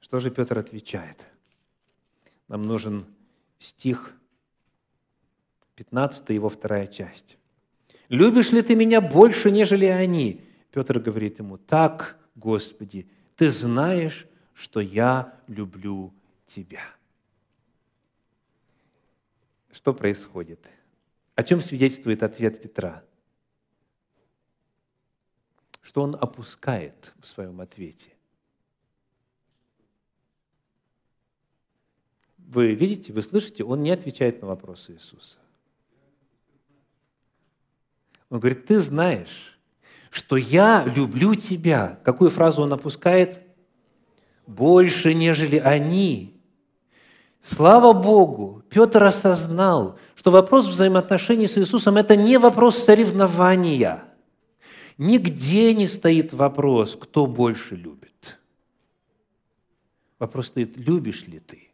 Что 0.00 0.18
же 0.18 0.30
Петр 0.30 0.56
отвечает? 0.56 1.26
Нам 2.48 2.62
нужен 2.62 3.04
стих 3.58 4.14
15, 5.74 6.30
его 6.30 6.48
вторая 6.48 6.86
часть. 6.86 7.36
«Любишь 8.08 8.50
ли 8.50 8.62
ты 8.62 8.74
меня 8.76 9.02
больше, 9.02 9.50
нежели 9.50 9.84
они?» 9.84 10.40
Петр 10.72 11.00
говорит 11.00 11.38
ему, 11.38 11.58
«Так, 11.58 12.16
Господи, 12.34 13.06
ты 13.36 13.50
знаешь, 13.50 14.26
что 14.54 14.80
я 14.80 15.38
люблю 15.46 16.12
тебя». 16.46 16.82
Что 19.70 19.92
происходит? 19.94 20.66
О 21.34 21.42
чем 21.42 21.60
свидетельствует 21.60 22.22
ответ 22.22 22.62
Петра? 22.62 23.04
что 25.86 26.02
он 26.02 26.16
опускает 26.16 27.14
в 27.20 27.26
своем 27.28 27.60
ответе. 27.60 28.12
Вы 32.38 32.74
видите, 32.74 33.12
вы 33.12 33.22
слышите, 33.22 33.62
он 33.62 33.84
не 33.84 33.92
отвечает 33.92 34.42
на 34.42 34.48
вопросы 34.48 34.94
Иисуса. 34.94 35.38
Он 38.28 38.40
говорит, 38.40 38.66
ты 38.66 38.80
знаешь, 38.80 39.55
что 40.10 40.36
я 40.36 40.84
люблю 40.84 41.34
тебя. 41.34 41.98
Какую 42.04 42.30
фразу 42.30 42.62
он 42.62 42.72
опускает? 42.72 43.40
Больше, 44.46 45.14
нежели 45.14 45.56
они. 45.56 46.40
Слава 47.42 47.92
Богу, 47.92 48.62
Петр 48.68 49.04
осознал, 49.04 49.98
что 50.14 50.30
вопрос 50.30 50.66
взаимоотношений 50.66 51.46
с 51.46 51.58
Иисусом– 51.58 51.96
это 51.98 52.16
не 52.16 52.38
вопрос 52.38 52.76
соревнования. 52.78 54.04
Нигде 54.98 55.74
не 55.74 55.86
стоит 55.86 56.32
вопрос, 56.32 56.96
кто 56.96 57.26
больше 57.26 57.76
любит. 57.76 58.38
Вопрос 60.18 60.46
стоит, 60.46 60.76
любишь 60.76 61.26
ли 61.26 61.38
ты? 61.38 61.68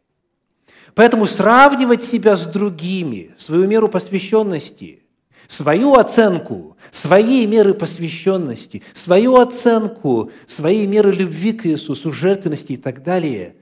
Поэтому 0.95 1.25
сравнивать 1.25 2.03
себя 2.03 2.35
с 2.35 2.45
другими, 2.45 3.33
свою 3.37 3.67
меру 3.67 3.87
посвященности, 3.87 5.03
свою 5.47 5.95
оценку, 5.95 6.77
своей 6.93 7.45
меры 7.47 7.73
посвященности, 7.73 8.83
свою 8.93 9.37
оценку, 9.37 10.31
своей 10.45 10.85
меры 10.85 11.11
любви 11.11 11.51
к 11.53 11.65
Иисусу, 11.65 12.11
жертвенности 12.11 12.73
и 12.73 12.77
так 12.77 13.01
далее, 13.03 13.55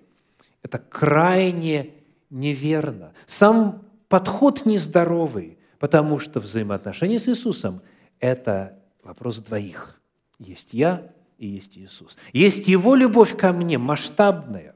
это 0.62 0.78
крайне 0.78 1.92
неверно. 2.30 3.14
Сам 3.26 3.84
подход 4.10 4.66
нездоровый, 4.66 5.58
потому 5.80 6.20
что 6.20 6.42
взаимоотношения 6.42 7.20
с 7.20 7.30
Иисусом– 7.30 7.82
это 8.20 8.78
вопрос 9.02 9.38
двоих. 9.40 10.00
Есть 10.38 10.74
я 10.74 11.12
и 11.38 11.48
есть 11.48 11.78
Иисус. 11.78 12.18
Есть 12.34 12.68
Его 12.68 12.96
любовь 12.96 13.38
ко 13.38 13.54
мне, 13.54 13.78
масштабная, 13.78 14.76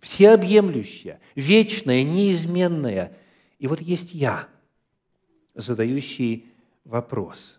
всеобъемлющая, 0.00 1.20
вечная, 1.34 2.02
неизменная. 2.02 3.12
И 3.58 3.66
вот 3.66 3.82
есть 3.82 4.14
я, 4.14 4.48
задающий 5.54 6.46
вопрос, 6.84 7.58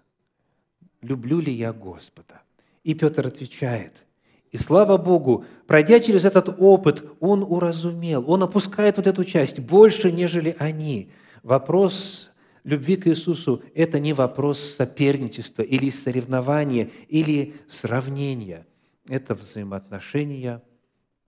люблю 1.02 1.40
ли 1.40 1.54
я 1.54 1.74
Господа? 1.74 2.42
И 2.84 2.94
Петр 2.94 3.28
отвечает– 3.28 3.94
и 4.52 4.58
слава 4.58 4.98
Богу, 4.98 5.46
пройдя 5.66 6.00
через 6.00 6.26
этот 6.26 6.56
опыт, 6.58 7.04
он 7.20 7.44
уразумел, 7.44 8.30
он 8.30 8.44
опускает 8.44 8.98
вот 8.98 9.08
эту 9.08 9.24
часть 9.24 9.60
больше, 9.60 10.12
нежели 10.12 10.56
они. 10.58 11.12
Вопрос 11.44 12.32
любви 12.64 12.96
к 12.96 13.08
Иисусу– 13.08 13.62
это 13.76 14.00
не 14.00 14.14
вопрос 14.14 14.60
соперничества 14.60 15.64
или 15.64 15.90
соревнования, 15.90 16.90
или 17.10 17.56
сравнения. 17.68 18.66
Это 19.10 19.36
взаимоотношения 19.36 20.64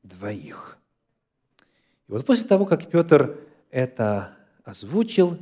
двоих. 0.03 0.77
И 2.07 2.11
вот 2.11 2.25
после 2.25 2.47
того, 2.47 2.65
как 2.65 2.89
Петр 2.89 3.38
это 3.69 4.35
озвучил, 4.63 5.38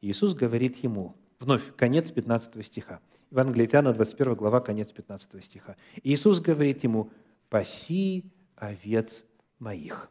Иисус 0.00 0.34
говорит 0.34 0.76
ему, 0.82 1.14
вновь, 1.40 1.74
конец 1.76 2.10
15 2.10 2.64
стиха– 2.64 3.00
Евангелие 3.30 3.68
Иоанна, 3.70 3.92
21 3.92 4.34
глава, 4.34 4.60
конец 4.60 4.90
15 4.90 5.44
стиха. 5.44 5.76
Иисус 6.02 6.40
говорит 6.40 6.82
ему, 6.84 7.10
«Паси 7.50 8.24
овец 8.56 9.24
моих». 9.58 10.10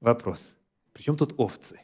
Вопрос. 0.00 0.54
Причем 0.92 1.16
тут 1.16 1.34
овцы? 1.36 1.80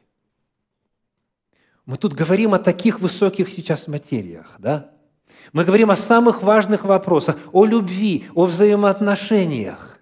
Мы 1.84 1.96
тут 1.96 2.14
говорим 2.14 2.54
о 2.54 2.58
таких 2.58 3.00
высоких 3.00 3.50
сейчас 3.50 3.86
материях, 3.86 4.54
да? 4.58 4.92
Мы 5.52 5.64
говорим 5.64 5.90
о 5.90 5.96
самых 5.96 6.42
важных 6.42 6.84
вопросах, 6.84 7.38
о 7.52 7.64
любви, 7.64 8.26
о 8.34 8.46
взаимоотношениях. 8.46 10.00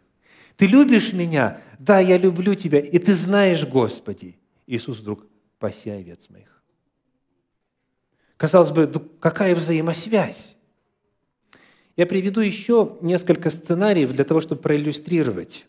Ты 0.57 0.67
любишь 0.67 1.13
меня? 1.13 1.61
Да, 1.79 1.99
я 1.99 2.17
люблю 2.17 2.55
тебя, 2.55 2.79
и 2.79 2.99
ты 2.99 3.15
знаешь, 3.15 3.67
Господи. 3.67 4.39
Иисус 4.67 4.99
вдруг, 5.01 5.27
паси 5.59 5.91
овец 5.91 6.31
моих. 6.31 6.54
Казалось 8.45 8.73
бы, 8.73 8.87
ну 8.87 9.01
какая 9.01 9.55
взаимосвязь? 9.55 10.55
Я 11.97 12.05
приведу 12.05 12.41
еще 12.43 12.99
несколько 13.01 13.49
сценариев 13.49 14.13
для 14.13 14.23
того, 14.25 14.43
чтобы 14.43 14.61
проиллюстрировать 14.61 15.67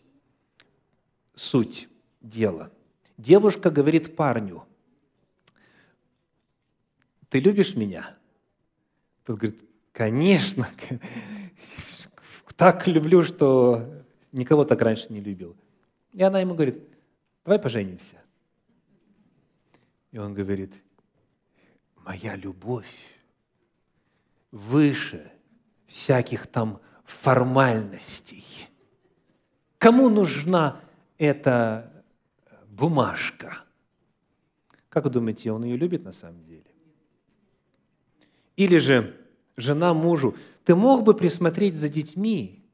суть 1.34 1.88
дела. 2.20 2.70
Девушка 3.16 3.70
говорит 3.70 4.14
парню, 4.14 4.66
ты 7.30 7.40
любишь 7.40 7.74
меня? 7.74 8.14
Тот 9.24 9.38
говорит, 9.38 9.58
конечно, 9.92 10.68
так 12.56 12.86
люблю, 12.86 13.22
что 13.22 14.04
никого 14.32 14.64
так 14.64 14.82
раньше 14.82 15.10
не 15.14 15.22
любил. 15.22 15.56
И 16.12 16.22
она 16.22 16.40
ему 16.40 16.52
говорит, 16.52 16.78
давай 17.42 17.58
поженимся. 17.58 18.20
И 20.12 20.18
он 20.18 20.34
говорит, 20.34 20.74
моя 22.06 22.36
любовь 22.36 23.16
выше 24.52 25.32
всяких 25.86 26.46
там 26.46 26.80
формальностей. 27.04 28.44
Кому 29.78 30.08
нужна 30.08 30.80
эта 31.18 32.04
бумажка? 32.68 33.58
Как 34.88 35.04
вы 35.04 35.10
думаете, 35.10 35.50
он 35.50 35.64
ее 35.64 35.76
любит 35.76 36.04
на 36.04 36.12
самом 36.12 36.44
деле? 36.44 36.64
Или 38.54 38.78
же 38.78 39.20
жена 39.56 39.92
мужу, 39.92 40.36
ты 40.64 40.74
мог 40.76 41.02
бы 41.02 41.12
присмотреть 41.12 41.74
за 41.74 41.88
детьми, 41.88 42.64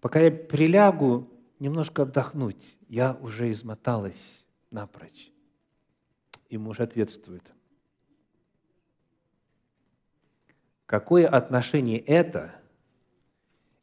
пока 0.00 0.20
я 0.20 0.30
прилягу 0.30 1.30
немножко 1.60 2.02
отдохнуть, 2.02 2.76
я 2.88 3.16
уже 3.20 3.50
измоталась 3.50 4.44
напрочь. 4.70 5.30
И 6.48 6.58
муж 6.58 6.80
ответствует, 6.80 7.42
какое 10.86 11.28
отношение 11.28 11.98
это 11.98 12.54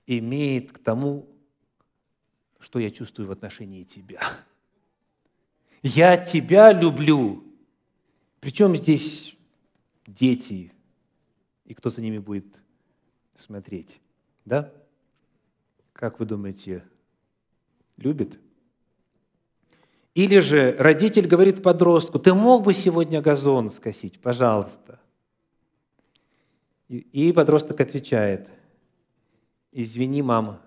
имеет 0.07 0.71
к 0.71 0.79
тому, 0.79 1.27
что 2.59 2.79
я 2.79 2.89
чувствую 2.91 3.27
в 3.27 3.31
отношении 3.31 3.83
тебя. 3.83 4.21
Я 5.81 6.17
тебя 6.17 6.71
люблю. 6.71 7.43
Причем 8.39 8.75
здесь 8.75 9.35
дети 10.07 10.71
и 11.65 11.73
кто 11.73 11.89
за 11.89 12.01
ними 12.01 12.17
будет 12.17 12.45
смотреть. 13.35 13.99
Да? 14.45 14.71
Как 15.91 16.19
вы 16.19 16.25
думаете, 16.25 16.83
любит? 17.97 18.39
Или 20.13 20.39
же 20.39 20.75
родитель 20.77 21.27
говорит 21.27 21.63
подростку, 21.63 22.19
ты 22.19 22.33
мог 22.33 22.63
бы 22.63 22.73
сегодня 22.73 23.21
газон 23.21 23.69
скосить, 23.69 24.19
пожалуйста. 24.19 24.99
И 26.93 27.34
подросток 27.34 27.82
отвечает, 27.82 28.47
извини, 29.71 30.21
мама, 30.21 30.62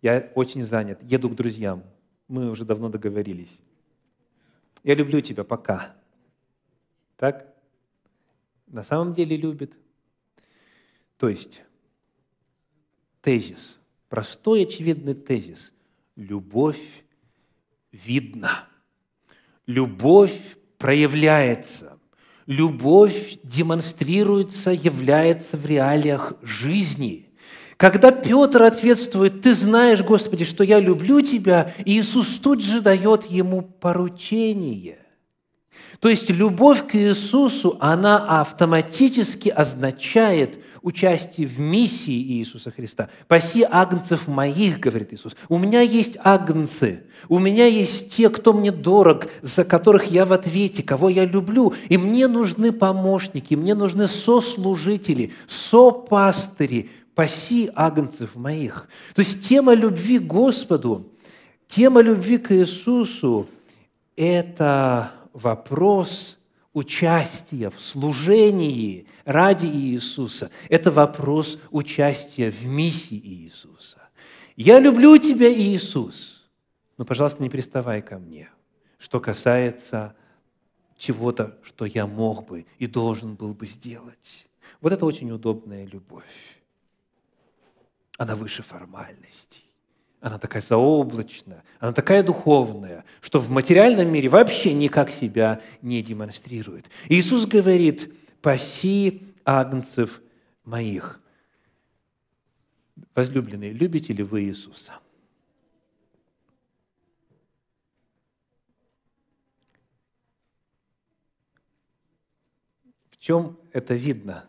я 0.00 0.32
очень 0.34 0.62
занят, 0.62 1.02
еду 1.02 1.28
к 1.28 1.34
друзьям, 1.34 1.84
мы 2.26 2.48
уже 2.48 2.64
давно 2.64 2.88
договорились. 2.88 3.60
Я 4.82 4.94
люблю 4.94 5.20
тебя, 5.20 5.44
пока. 5.44 5.94
Так? 7.18 7.54
На 8.66 8.82
самом 8.82 9.12
деле 9.12 9.36
любит. 9.36 9.78
То 11.18 11.28
есть, 11.28 11.62
тезис, 13.20 13.78
простой 14.08 14.62
очевидный 14.62 15.14
тезис. 15.14 15.74
Любовь 16.14 17.04
видна. 17.92 18.66
Любовь 19.66 20.56
проявляется 20.78 21.95
любовь 22.46 23.38
демонстрируется, 23.42 24.70
является 24.70 25.56
в 25.56 25.66
реалиях 25.66 26.34
жизни. 26.42 27.28
Когда 27.76 28.10
Петр 28.10 28.62
ответствует, 28.62 29.42
«Ты 29.42 29.54
знаешь, 29.54 30.02
Господи, 30.02 30.44
что 30.44 30.64
я 30.64 30.80
люблю 30.80 31.20
Тебя», 31.20 31.74
Иисус 31.84 32.38
тут 32.38 32.62
же 32.62 32.80
дает 32.80 33.26
ему 33.26 33.62
поручение. 33.62 34.98
То 36.00 36.08
есть 36.08 36.30
любовь 36.30 36.86
к 36.86 36.94
Иисусу, 36.94 37.76
она 37.80 38.40
автоматически 38.40 39.48
означает 39.48 40.58
участие 40.82 41.48
в 41.48 41.58
миссии 41.58 42.38
Иисуса 42.38 42.70
Христа. 42.70 43.08
«Паси 43.26 43.66
агнцев 43.68 44.28
моих», 44.28 44.78
говорит 44.78 45.12
Иисус. 45.12 45.34
«У 45.48 45.58
меня 45.58 45.80
есть 45.80 46.16
агнцы, 46.22 47.02
у 47.28 47.40
меня 47.40 47.66
есть 47.66 48.10
те, 48.10 48.28
кто 48.28 48.52
мне 48.52 48.70
дорог, 48.70 49.26
за 49.42 49.64
которых 49.64 50.12
я 50.12 50.24
в 50.24 50.32
ответе, 50.32 50.84
кого 50.84 51.08
я 51.08 51.24
люблю, 51.24 51.74
и 51.88 51.96
мне 51.96 52.28
нужны 52.28 52.70
помощники, 52.70 53.54
мне 53.54 53.74
нужны 53.74 54.06
сослужители, 54.06 55.32
сопастыри, 55.48 56.90
паси 57.16 57.68
агнцев 57.74 58.36
моих». 58.36 58.86
То 59.14 59.22
есть 59.22 59.48
тема 59.48 59.74
любви 59.74 60.20
к 60.20 60.26
Господу, 60.28 61.08
тема 61.66 62.00
любви 62.00 62.38
к 62.38 62.54
Иисусу– 62.54 63.48
это 64.16 65.10
вопрос 65.36 66.38
участия 66.72 67.70
в 67.70 67.80
служении 67.80 69.06
ради 69.24 69.66
Иисуса. 69.66 70.50
Это 70.68 70.90
вопрос 70.90 71.58
участия 71.70 72.50
в 72.50 72.64
миссии 72.64 73.18
Иисуса. 73.18 74.08
Я 74.56 74.80
люблю 74.80 75.16
тебя, 75.18 75.52
Иисус, 75.52 76.48
но, 76.96 77.04
пожалуйста, 77.04 77.42
не 77.42 77.50
приставай 77.50 78.00
ко 78.00 78.18
мне, 78.18 78.50
что 78.98 79.20
касается 79.20 80.16
чего-то, 80.96 81.58
что 81.62 81.84
я 81.84 82.06
мог 82.06 82.46
бы 82.46 82.66
и 82.78 82.86
должен 82.86 83.34
был 83.34 83.52
бы 83.52 83.66
сделать. 83.66 84.46
Вот 84.80 84.92
это 84.92 85.04
очень 85.04 85.30
удобная 85.30 85.84
любовь. 85.86 86.62
Она 88.16 88.34
выше 88.34 88.62
формальностей. 88.62 89.65
Она 90.26 90.40
такая 90.40 90.60
заоблачная, 90.60 91.62
она 91.78 91.92
такая 91.92 92.24
духовная, 92.24 93.04
что 93.20 93.38
в 93.38 93.48
материальном 93.48 94.08
мире 94.08 94.28
вообще 94.28 94.74
никак 94.74 95.12
себя 95.12 95.62
не 95.82 96.02
демонстрирует. 96.02 96.90
Иисус 97.08 97.46
говорит, 97.46 98.12
«Паси 98.42 99.22
агнцев 99.44 100.20
моих». 100.64 101.20
Возлюбленные, 103.14 103.72
любите 103.72 104.12
ли 104.12 104.24
вы 104.24 104.42
Иисуса? 104.42 104.94
В 113.10 113.18
чем 113.18 113.60
это 113.72 113.94
видно? 113.94 114.44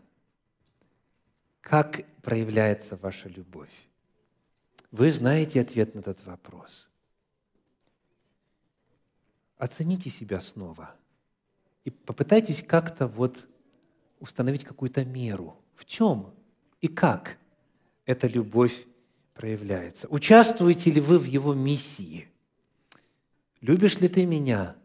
Как 1.61 2.03
проявляется 2.23 2.95
ваша 2.95 3.29
любовь? 3.29 3.86
Вы 4.91 5.11
знаете 5.11 5.61
ответ 5.61 5.95
на 5.95 5.99
этот 5.99 6.25
вопрос. 6.25 6.89
Оцените 9.57 10.09
себя 10.09 10.39
снова 10.39 10.95
и 11.83 11.89
попытайтесь 11.89 12.61
как-то 12.61 13.07
вот 13.07 13.47
установить 14.19 14.63
какую-то 14.63 15.03
меру. 15.03 15.57
В 15.75 15.85
чем 15.85 16.33
и 16.79 16.87
как 16.87 17.37
эта 18.05 18.27
любовь 18.27 18.85
проявляется? 19.33 20.07
Участвуете 20.09 20.91
ли 20.91 21.01
вы 21.01 21.17
в 21.17 21.25
Его 21.25 21.53
миссии? 21.53 22.29
«Любишь 23.61 23.99
ли 23.99 24.07
ты 24.07 24.25
меня? 24.25 24.75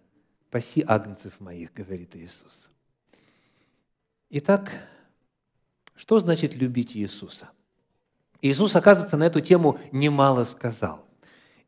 Паси 0.50 0.82
агнцев 0.86 1.40
моих», 1.40 1.72
говорит 1.74 2.16
Иисус. 2.16 2.70
Итак, 4.30 4.70
что 5.94 6.18
значит 6.20 6.54
любить 6.54 6.96
Иисуса? 6.96 7.50
Иисус, 8.42 8.74
оказывается, 8.74 9.16
на 9.16 9.24
эту 9.24 9.40
тему 9.40 9.78
немало 9.92 10.44
сказал. 10.44 11.06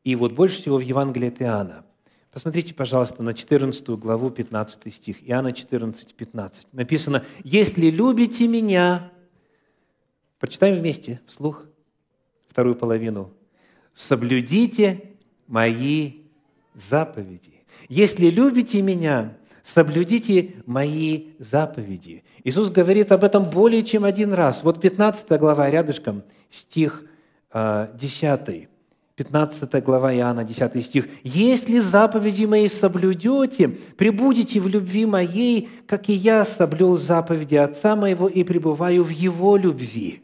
И 0.03 0.17
вот 0.17 0.33
больше 0.33 0.61
всего 0.61 0.77
в 0.77 0.81
Евангелии 0.81 1.29
от 1.29 1.41
Иоанна. 1.41 1.87
Посмотрите, 2.33 2.75
пожалуйста, 2.75 3.23
на 3.23 3.33
14 3.33 3.89
главу, 3.91 4.29
15 4.29 4.93
стих. 4.93 5.19
Иоанна 5.23 5.53
14, 5.53 6.15
15. 6.15 6.73
Написано, 6.73 7.25
«Если 7.45 7.91
любите 7.91 8.49
меня...» 8.49 9.13
Прочитаем 10.41 10.77
вместе, 10.77 11.21
вслух, 11.27 11.65
вторую 12.49 12.75
половину. 12.75 13.33
«Соблюдите 13.93 15.13
мои 15.47 16.25
заповеди. 16.75 17.63
Если 17.89 18.27
любите 18.27 18.83
меня, 18.83 19.37
соблюдите 19.65 20.55
мои 20.67 21.31
заповеди. 21.41 22.23
Иисус 22.45 22.71
говорит 22.71 23.11
об 23.11 23.25
этом 23.25 23.45
более 23.45 23.83
чем 23.83 24.05
один 24.05 24.33
раз. 24.33 24.63
Вот 24.63 24.81
15 24.81 25.41
глава 25.41 25.69
рядышком, 25.69 26.23
стих 26.51 27.03
10. 27.53 28.69
15 29.17 29.85
глава 29.85 30.13
Иоанна, 30.13 30.43
10 30.43 30.85
стих. 30.85 31.07
«Если 31.23 31.79
заповеди 31.79 32.47
мои 32.47 32.67
соблюдете, 32.67 33.69
прибудете 33.97 34.59
в 34.59 34.67
любви 34.67 35.07
моей, 35.07 35.69
как 35.87 36.09
и 36.09 36.13
я 36.13 36.45
соблюл 36.45 36.97
заповеди 36.97 37.55
Отца 37.55 37.95
моего 37.95 38.27
и 38.27 38.43
пребываю 38.43 39.05
в 39.05 39.11
Его 39.11 39.57
любви». 39.57 40.21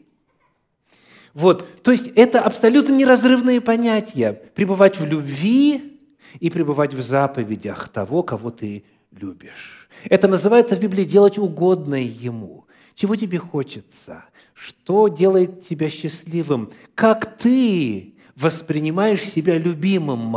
Вот, 1.33 1.65
то 1.83 1.91
есть 1.91 2.07
это 2.15 2.41
абсолютно 2.41 2.93
неразрывные 2.93 3.61
понятия. 3.61 4.33
Пребывать 4.53 4.99
в 4.99 5.05
любви 5.05 5.97
и 6.41 6.49
пребывать 6.49 6.93
в 6.93 7.01
заповедях 7.01 7.87
того, 7.87 8.23
кого 8.23 8.49
ты 8.49 8.83
любишь. 9.11 9.89
Это 10.05 10.27
называется 10.27 10.75
в 10.75 10.79
Библии 10.79 11.03
делать 11.03 11.37
угодное 11.37 12.01
Ему. 12.01 12.65
Чего 12.95 13.15
тебе 13.15 13.37
хочется? 13.37 14.25
Что 14.53 15.07
делает 15.07 15.63
тебя 15.63 15.89
счастливым? 15.89 16.71
Как 16.95 17.37
ты 17.37 18.15
воспринимаешь 18.35 19.23
себя 19.23 19.57
любимым? 19.57 20.35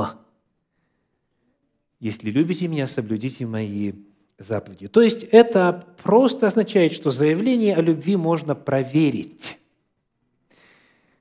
Если 2.01 2.31
любите 2.31 2.69
меня, 2.69 2.87
соблюдите 2.87 3.47
мои 3.47 3.93
заповеди. 4.39 4.89
То 4.89 5.01
есть 5.01 5.25
это 5.25 5.85
просто 6.03 6.49
означает, 6.49 6.93
что 6.93 7.11
заявление 7.11 7.77
о 7.77 7.81
любви 7.81 8.17
можно 8.17 8.55
проверить. 8.55 9.59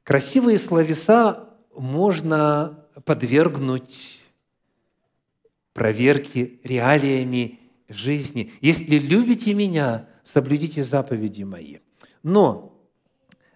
Красивые 0.03 0.57
словеса 0.57 1.49
можно 1.75 2.85
подвергнуть 3.05 4.22
проверки 5.73 6.59
реалиями 6.63 7.59
жизни. 7.89 8.53
Если 8.61 8.97
любите 8.97 9.53
меня, 9.53 10.07
соблюдите 10.23 10.83
заповеди 10.83 11.43
мои. 11.43 11.77
Но 12.21 12.79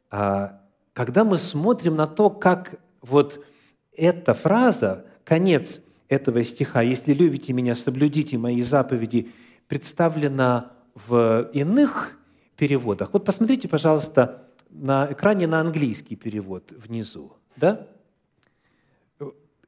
а, 0.10 0.62
когда 0.94 1.24
мы 1.24 1.38
смотрим 1.38 1.96
на 1.96 2.08
то, 2.08 2.30
как 2.30 2.80
вот 3.02 3.44
эта 3.96 4.34
фраза, 4.34 5.06
конец 5.24 5.80
этого 6.08 6.44
стиха, 6.44 6.82
«Если 6.82 7.14
любите 7.14 7.54
меня, 7.54 7.76
соблюдите 7.76 8.38
мои 8.38 8.62
заповеди», 8.62 9.32
представлена 9.68 10.72
в 10.96 11.50
иных 11.54 12.18
переводах. 12.56 13.14
Вот 13.14 13.26
посмотрите, 13.26 13.68
пожалуйста, 13.68 14.48
на 14.70 15.12
экране 15.12 15.48
на 15.48 15.60
английский 15.60 16.16
перевод 16.16 16.72
внизу. 16.72 17.34
Да? 17.56 17.88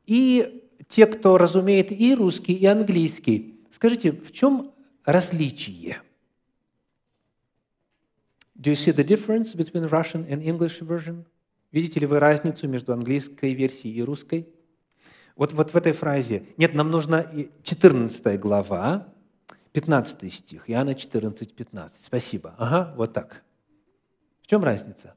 И 0.05 0.68
те, 0.89 1.05
кто 1.05 1.37
разумеет 1.37 1.91
и 1.91 2.15
русский, 2.15 2.53
и 2.53 2.65
английский, 2.65 3.63
скажите, 3.71 4.11
в 4.11 4.31
чем 4.31 4.73
различие? 5.05 6.01
Do 8.55 8.71
you 8.71 8.75
see 8.75 8.93
the 8.93 9.05
difference 9.05 9.55
between 9.55 9.87
Russian 9.89 10.27
and 10.27 10.43
English 10.43 10.81
version? 10.81 11.25
Видите 11.71 11.99
ли 12.01 12.07
вы 12.07 12.19
разницу 12.19 12.67
между 12.67 12.91
английской 12.91 13.53
версией 13.53 13.95
и 13.95 14.01
русской? 14.01 14.49
Вот, 15.35 15.53
вот 15.53 15.71
в 15.71 15.77
этой 15.77 15.93
фразе. 15.93 16.45
Нет, 16.57 16.73
нам 16.73 16.91
нужна 16.91 17.25
14 17.63 18.39
глава, 18.39 19.13
15 19.71 20.33
стих, 20.33 20.69
Иоанна 20.69 20.95
14, 20.95 21.55
15. 21.55 22.03
Спасибо. 22.03 22.55
Ага, 22.57 22.93
вот 22.97 23.13
так. 23.13 23.43
В 24.41 24.47
чем 24.47 24.63
разница? 24.63 25.15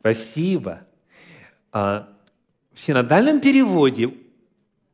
Спасибо. 0.00 0.86
А, 1.72 2.08
в 2.72 2.80
синодальном 2.80 3.40
переводе 3.40 4.14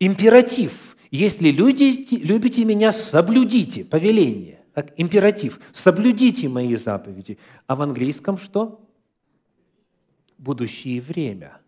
императив. 0.00 0.96
Если 1.10 1.50
любите, 1.50 2.16
любите 2.16 2.64
меня, 2.64 2.92
соблюдите 2.92 3.84
повеление. 3.84 4.60
Так, 4.72 4.92
императив. 4.96 5.60
Соблюдите 5.72 6.48
мои 6.48 6.74
заповеди. 6.74 7.38
А 7.66 7.76
в 7.76 7.82
английском 7.82 8.38
что? 8.38 8.84
Будущее 10.38 11.00
время. 11.00 11.58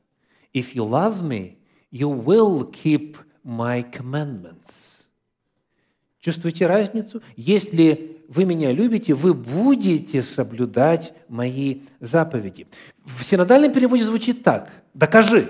If 0.53 0.75
you 0.75 0.89
love 0.89 1.23
me, 1.23 1.57
you 1.93 2.11
will 2.11 2.69
keep 2.71 3.17
my 3.45 3.83
commandments. 3.93 4.96
Чувствуете 6.27 6.67
разницу? 6.67 7.23
Если 7.37 8.21
вы 8.27 8.47
меня 8.47 8.73
любите, 8.73 9.15
вы 9.15 9.33
будете 9.33 10.23
соблюдать 10.23 11.13
мои 11.29 11.83
заповеди. 12.01 12.67
В 13.05 13.23
синодальном 13.23 13.73
переводе 13.73 14.03
звучит 14.03 14.43
так. 14.43 14.73
Докажи. 14.93 15.49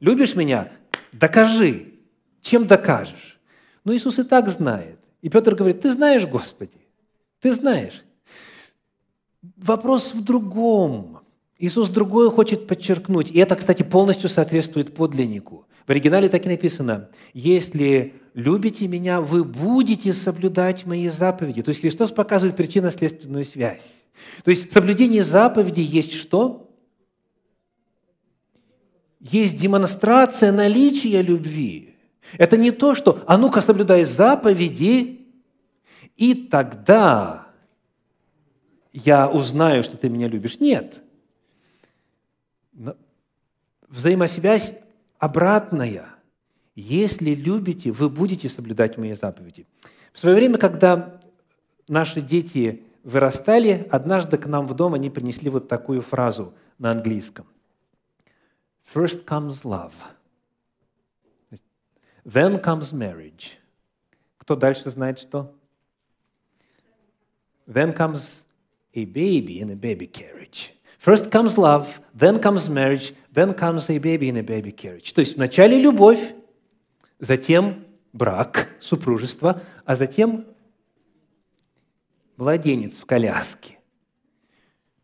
Любишь 0.00 0.34
меня? 0.34 0.72
Докажи. 1.12 1.92
Чем 2.40 2.66
докажешь? 2.66 3.38
Но 3.84 3.94
Иисус 3.94 4.18
и 4.18 4.22
так 4.22 4.48
знает. 4.48 4.98
И 5.20 5.28
Петр 5.28 5.54
говорит, 5.54 5.82
ты 5.82 5.90
знаешь, 5.90 6.24
Господи, 6.24 6.80
ты 7.42 7.52
знаешь. 7.52 8.02
Вопрос 9.58 10.14
в 10.14 10.24
другом. 10.24 11.15
Иисус 11.58 11.88
другое 11.88 12.30
хочет 12.30 12.66
подчеркнуть. 12.66 13.30
И 13.30 13.38
это, 13.38 13.56
кстати, 13.56 13.82
полностью 13.82 14.28
соответствует 14.28 14.94
подлиннику. 14.94 15.66
В 15.86 15.90
оригинале 15.90 16.28
так 16.28 16.44
и 16.44 16.48
написано, 16.48 17.08
если 17.32 18.14
любите 18.34 18.86
меня, 18.88 19.20
вы 19.20 19.44
будете 19.44 20.12
соблюдать 20.12 20.84
мои 20.84 21.08
заповеди. 21.08 21.62
То 21.62 21.70
есть 21.70 21.80
Христос 21.80 22.10
показывает 22.10 22.56
причинно-следственную 22.56 23.44
связь. 23.44 24.04
То 24.44 24.50
есть 24.50 24.72
соблюдение 24.72 25.22
заповедей 25.22 25.84
есть 25.84 26.12
что? 26.12 26.70
Есть 29.20 29.56
демонстрация 29.56 30.52
наличия 30.52 31.22
любви. 31.22 31.94
Это 32.36 32.56
не 32.56 32.70
то, 32.70 32.94
что 32.94 33.22
«а 33.26 33.38
ну-ка 33.38 33.60
соблюдай 33.60 34.04
заповеди, 34.04 35.26
и 36.16 36.34
тогда 36.34 37.46
я 38.92 39.28
узнаю, 39.28 39.82
что 39.82 39.96
ты 39.96 40.08
меня 40.08 40.28
любишь». 40.28 40.60
Нет. 40.60 41.02
Взаимосвязь 43.88 44.74
обратная. 45.18 46.06
Если 46.74 47.34
любите, 47.34 47.90
вы 47.90 48.10
будете 48.10 48.48
соблюдать 48.48 48.98
мои 48.98 49.14
заповеди. 49.14 49.66
В 50.12 50.18
свое 50.18 50.36
время, 50.36 50.58
когда 50.58 51.20
наши 51.88 52.20
дети 52.20 52.82
вырастали, 53.02 53.86
однажды 53.90 54.36
к 54.36 54.46
нам 54.46 54.66
в 54.66 54.74
дом 54.74 54.94
они 54.94 55.10
принесли 55.10 55.48
вот 55.48 55.68
такую 55.68 56.02
фразу 56.02 56.52
на 56.78 56.90
английском. 56.90 57.46
First 58.94 59.24
comes 59.24 59.64
love. 59.64 59.94
Then 62.24 62.60
comes 62.62 62.92
marriage. 62.92 63.52
Кто 64.38 64.56
дальше 64.56 64.90
знает 64.90 65.18
что? 65.18 65.54
Then 67.66 67.96
comes 67.96 68.44
a 68.94 69.04
baby 69.04 69.60
in 69.60 69.70
a 69.70 69.76
baby 69.76 70.06
carriage. 70.06 70.75
First 70.98 71.30
comes 71.30 71.56
love, 71.56 72.00
then 72.14 72.40
comes 72.40 72.68
marriage, 72.68 73.14
then 73.32 73.54
comes 73.54 73.88
a 73.90 73.98
baby 73.98 74.28
in 74.28 74.36
a 74.38 74.42
baby 74.42 74.72
carriage. 74.72 75.12
То 75.12 75.20
есть 75.20 75.36
вначале 75.36 75.80
любовь, 75.80 76.34
затем 77.20 77.84
брак, 78.12 78.68
супружество, 78.80 79.62
а 79.84 79.94
затем 79.94 80.46
младенец 82.36 82.98
в 82.98 83.06
коляске. 83.06 83.78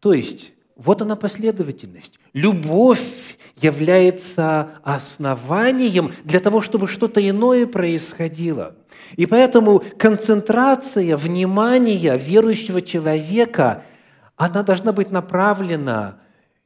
То 0.01 0.13
есть 0.13 0.53
вот 0.77 1.03
она 1.03 1.17
последовательность. 1.17 2.19
Любовь 2.33 3.37
является 3.57 4.81
основанием 4.83 6.13
для 6.25 6.41
того, 6.41 6.61
чтобы 6.61 6.89
что-то 6.89 7.27
иное 7.27 7.67
происходило. 7.67 8.75
И 9.17 9.27
поэтому 9.27 9.85
концентрация 9.99 11.17
внимания 11.17 12.17
верующего 12.17 12.81
человека, 12.83 13.85
она 14.47 14.63
должна 14.63 14.93
быть 14.93 15.11
направлена 15.11 16.19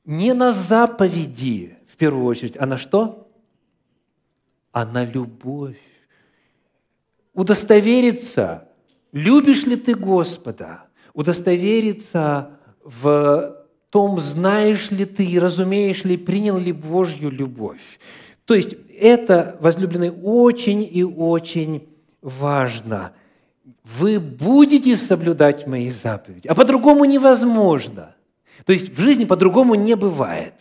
не 0.05 0.33
на 0.33 0.53
заповеди, 0.53 1.77
в 1.87 1.97
первую 1.97 2.25
очередь, 2.25 2.57
а 2.59 2.65
на 2.65 2.79
что? 2.79 3.29
А 4.73 4.87
на 4.87 5.05
любовь. 5.05 5.81
Удостовериться, 7.35 8.69
любишь 9.13 9.65
ли 9.65 9.77
ты 9.77 9.95
Господа, 9.95 10.85
удостовериться 11.13 12.53
в 12.83 13.67
том, 13.91 14.21
знаешь 14.21 14.91
ли 14.91 15.05
ты 15.05 15.39
разумеешь 15.39 16.05
ли, 16.05 16.17
принял 16.17 16.57
ли 16.57 16.73
Божью 16.73 17.31
любовь. 17.31 17.99
То 18.47 18.55
есть 18.55 18.75
это, 18.99 19.59
возлюбленные, 19.61 20.13
очень 20.13 20.89
и 20.91 21.03
очень 21.03 21.89
важно. 22.23 23.13
Вы 23.87 24.19
будете 24.19 24.97
соблюдать 24.97 25.67
мои 25.67 25.91
заповеди, 25.91 26.49
а 26.49 26.55
по-другому 26.55 27.05
невозможно. 27.05 28.15
То 28.65 28.73
есть 28.73 28.91
в 28.91 29.01
жизни 29.01 29.25
по-другому 29.25 29.75
не 29.75 29.95
бывает. 29.95 30.55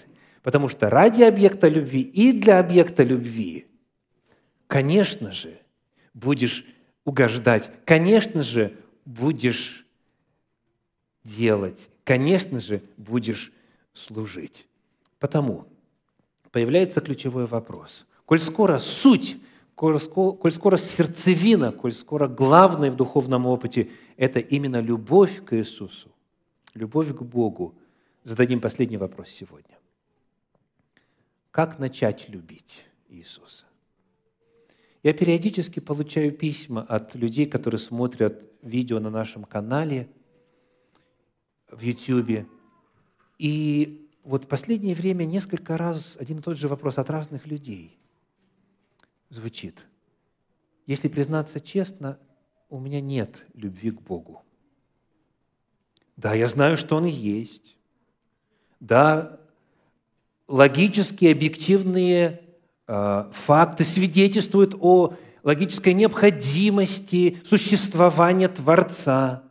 Потому 0.43 0.69
что 0.69 0.89
ради 0.89 1.23
объекта 1.23 1.67
любви 1.67 2.01
и 2.01 2.31
для 2.31 2.59
объекта 2.59 3.03
любви, 3.03 3.65
конечно 4.67 5.31
же, 5.31 5.59
будешь 6.13 6.65
угождать, 7.03 7.71
конечно 7.83 8.43
же, 8.43 8.73
будешь 9.05 9.85
делать 11.23 11.89
конечно 12.05 12.59
же, 12.59 12.81
будешь 12.95 13.51
служить. 13.93 14.65
Потому 15.19 15.65
появляется 16.51 17.01
ключевой 17.01 17.47
вопрос. 17.47 18.05
Коль 18.25 18.39
скоро 18.39 18.79
суть, 18.79 19.37
коль 19.75 19.99
скоро, 19.99 20.77
сердцевина, 20.77 21.71
коль 21.71 21.91
скоро 21.91 22.27
главное 22.27 22.91
в 22.91 22.95
духовном 22.95 23.45
опыте– 23.45 23.89
это 24.17 24.39
именно 24.39 24.79
любовь 24.79 25.43
к 25.45 25.55
Иисусу, 25.55 26.09
любовь 26.73 27.15
к 27.15 27.21
Богу, 27.21 27.75
зададим 28.23 28.61
последний 28.61 28.97
вопрос 28.97 29.29
сегодня. 29.29 29.77
Как 31.51 31.79
начать 31.79 32.29
любить 32.29 32.85
Иисуса? 33.09 33.65
Я 35.03 35.13
периодически 35.13 35.79
получаю 35.79 36.31
письма 36.31 36.81
от 36.81 37.13
людей, 37.15 37.45
которые 37.45 37.79
смотрят 37.79 38.43
видео 38.61 38.99
на 38.99 39.09
нашем 39.09 39.43
канале– 39.43 40.09
в 41.75 41.81
YouTube. 41.81 42.47
И 43.37 44.09
вот 44.23 44.45
в 44.45 44.47
последнее 44.47 44.95
время 44.95 45.25
несколько 45.25 45.77
раз 45.77 46.17
один 46.19 46.39
и 46.39 46.41
тот 46.41 46.57
же 46.57 46.67
вопрос 46.67 46.97
от 46.97 47.09
разных 47.09 47.45
людей 47.45 47.97
звучит. 49.29 49.85
Если 50.85 51.07
признаться 51.07 51.59
честно, 51.59 52.19
у 52.69 52.79
меня 52.79 53.01
нет 53.01 53.45
любви 53.53 53.91
к 53.91 54.01
Богу. 54.01 54.41
Да, 56.17 56.33
я 56.33 56.47
знаю, 56.47 56.77
что 56.77 56.95
Он 56.95 57.05
есть. 57.05 57.75
Да, 58.79 59.39
логические, 60.47 61.31
объективные 61.31 62.41
э, 62.87 63.31
факты 63.33 63.83
свидетельствуют 63.83 64.75
о 64.79 65.15
логической 65.43 65.93
необходимости 65.93 67.39
существования 67.45 68.47
Творца. 68.47 69.43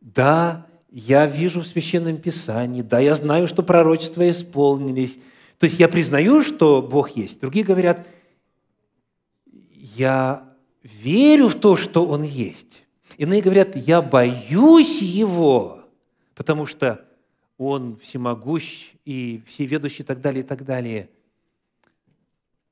Да, 0.00 0.66
я 0.90 1.26
вижу 1.26 1.60
в 1.60 1.66
Священном 1.66 2.16
Писании, 2.16 2.82
да, 2.82 2.98
я 2.98 3.14
знаю, 3.14 3.46
что 3.46 3.62
пророчества 3.62 4.28
исполнились. 4.28 5.18
То 5.58 5.64
есть 5.64 5.78
я 5.78 5.88
признаю, 5.88 6.42
что 6.42 6.82
Бог 6.82 7.10
есть. 7.10 7.40
Другие 7.40 7.64
говорят, 7.64 8.06
я 9.96 10.56
верю 10.82 11.48
в 11.48 11.60
то, 11.60 11.76
что 11.76 12.06
Он 12.06 12.22
есть. 12.22 12.84
Иные 13.16 13.42
говорят, 13.42 13.76
я 13.76 14.02
боюсь 14.02 15.02
Его, 15.02 15.84
потому 16.34 16.66
что 16.66 17.06
Он 17.58 17.96
всемогущ 17.98 18.92
и 19.04 19.42
всеведущий 19.46 20.02
и 20.02 20.06
так 20.06 20.20
далее, 20.20 20.42
и 20.42 20.46
так 20.46 20.64
далее. 20.64 21.10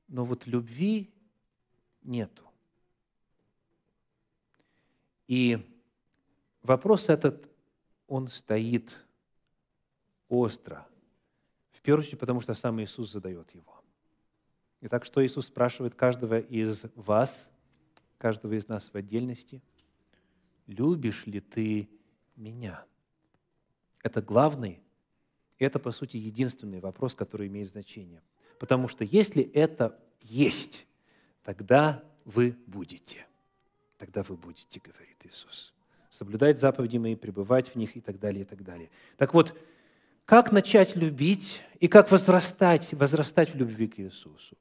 Но 0.08 0.24
вот 0.24 0.46
любви 0.46 1.10
нету. 2.02 2.44
И 5.26 5.58
вопрос 6.62 7.10
этот 7.10 7.48
он 8.06 8.28
стоит 8.28 8.98
остро. 10.28 10.86
В 11.72 11.82
первую 11.82 12.02
очередь, 12.02 12.18
потому 12.18 12.40
что 12.40 12.54
сам 12.54 12.80
Иисус 12.80 13.12
задает 13.12 13.54
его. 13.54 13.77
Итак, 14.80 15.04
что 15.04 15.24
Иисус 15.24 15.46
спрашивает 15.46 15.94
каждого 15.94 16.38
из 16.38 16.84
вас, 16.94 17.50
каждого 18.18 18.54
из 18.54 18.68
нас 18.68 18.90
в 18.92 18.94
отдельности? 18.94 19.62
Любишь 20.66 21.26
ли 21.26 21.40
ты 21.40 21.88
меня? 22.36 22.84
Это 24.02 24.22
главный, 24.22 24.80
это, 25.58 25.78
по 25.78 25.90
сути, 25.90 26.16
единственный 26.16 26.80
вопрос, 26.80 27.14
который 27.14 27.48
имеет 27.48 27.68
значение. 27.68 28.22
Потому 28.58 28.88
что 28.88 29.04
если 29.04 29.42
это 29.42 29.98
есть, 30.22 30.86
тогда 31.42 32.04
вы 32.24 32.56
будете. 32.66 33.26
Тогда 33.96 34.22
вы 34.22 34.36
будете, 34.36 34.80
говорит 34.80 35.24
Иисус 35.24 35.74
соблюдать 36.10 36.58
заповеди 36.58 36.98
мои, 36.98 37.14
пребывать 37.14 37.68
в 37.68 37.76
них 37.76 37.96
и 37.96 38.00
так 38.00 38.18
далее, 38.18 38.42
и 38.42 38.44
так 38.44 38.62
далее. 38.64 38.90
Так 39.16 39.34
вот, 39.34 39.56
как 40.24 40.52
начать 40.52 40.96
любить 40.96 41.62
и 41.80 41.88
как 41.88 42.10
возрастать, 42.10 42.92
возрастать 42.94 43.54
в 43.54 43.56
любви 43.56 43.86
к 43.88 43.98
Иисусу? 44.00 44.56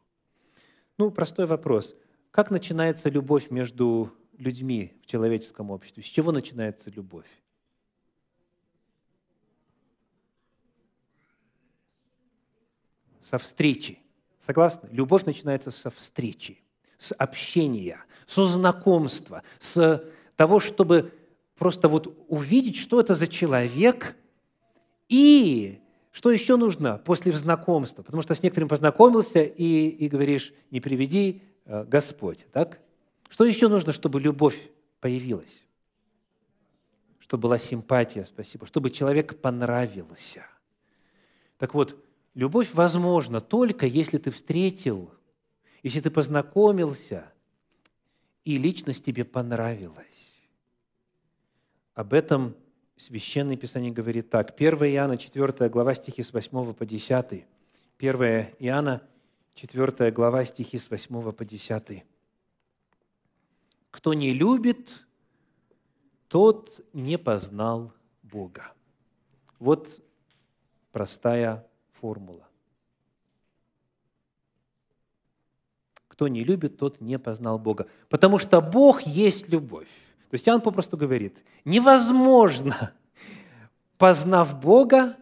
Ну, 0.98 1.12
простой 1.12 1.46
вопрос. 1.46 1.96
Как 2.32 2.50
начинается 2.50 3.10
любовь 3.10 3.52
между 3.52 4.14
людьми 4.38 5.00
в 5.04 5.06
человеческом 5.06 5.70
обществе? 5.70 6.02
С 6.02 6.08
чего 6.08 6.32
начинается 6.32 6.90
любовь? 6.90 7.28
Со 13.22 13.38
встречи. 13.38 14.00
Согласны? 14.40 14.90
Любовь 14.92 15.26
начинается 15.26 15.70
со 15.72 15.92
встречи, 15.92 16.64
с 16.98 17.14
общения, 17.14 18.00
со 18.26 18.46
знакомства, 18.46 19.44
с 19.60 20.04
того, 20.36 20.60
чтобы 20.60 21.14
просто 21.56 21.90
вот 21.90 22.26
увидеть, 22.28 22.78
что 22.78 23.00
это 23.00 23.14
за 23.14 23.28
человек, 23.28 24.16
и 25.10 25.82
что 26.17 26.32
еще 26.32 26.58
нужно 26.58 26.97
после 26.97 27.32
знакомства? 27.32 28.01
Потому 28.01 28.23
что 28.23 28.34
с 28.34 28.41
некоторым 28.41 28.69
познакомился 28.69 29.43
и, 29.43 29.88
и 29.88 30.10
говоришь, 30.10 30.51
не 30.71 30.82
приведи 30.82 31.43
э, 31.65 31.84
Господь. 31.84 32.47
Так? 32.51 32.80
Что 33.30 33.45
еще 33.45 33.67
нужно, 33.67 33.93
чтобы 33.93 34.19
любовь 34.19 34.67
появилась? 34.99 35.63
Чтобы 37.19 37.41
была 37.41 37.60
симпатия, 37.60 38.25
спасибо, 38.25 38.65
чтобы 38.65 38.89
человек 38.89 39.39
понравился. 39.39 40.43
Так 41.60 41.75
вот, 41.75 42.03
любовь 42.34 42.73
возможна 42.73 43.39
только 43.39 43.86
если 43.86 44.17
ты 44.17 44.32
встретил, 44.32 45.13
если 45.84 45.99
ты 45.99 46.10
познакомился, 46.10 47.32
и 48.43 48.58
личность 48.58 49.06
тебе 49.06 49.23
понравилась. 49.23 50.41
Об 51.93 52.13
этом 52.13 52.56
Священное 52.98 53.56
Писание 53.56 53.92
говорит 53.92 54.30
так. 54.32 54.60
1 54.60 54.74
Иоанна, 54.86 55.18
4 55.18 55.70
глава, 55.70 55.94
стихи 55.94 56.24
с 56.24 56.34
8 56.34 56.74
по 56.74 56.86
10. 56.86 57.46
1 58.00 58.16
Иоанна, 58.60 59.02
4 59.54 60.12
глава, 60.12 60.44
стихи 60.46 60.78
с 60.80 60.90
8 60.90 61.32
по 61.32 61.46
10. 61.46 62.04
«Кто 63.92 64.14
не 64.14 64.32
любит, 64.32 65.06
тот 66.28 66.82
не 66.94 67.18
познал 67.18 67.94
Бога». 68.24 68.74
Вот 69.60 70.02
простая 70.92 71.68
формула. 72.00 72.48
Кто 76.08 76.28
не 76.28 76.44
любит, 76.44 76.78
тот 76.78 77.00
не 77.00 77.20
познал 77.20 77.60
Бога. 77.60 77.88
Потому 78.10 78.40
что 78.40 78.60
Бог 78.60 79.04
есть 79.04 79.50
любовь. 79.50 79.90
То 80.30 80.36
есть 80.36 80.48
Иоанн 80.48 80.62
попросту 80.62 80.98
говорит, 80.98 81.44
невозможно, 81.63 82.94
познав 83.98 84.60
Бога, 84.60 85.16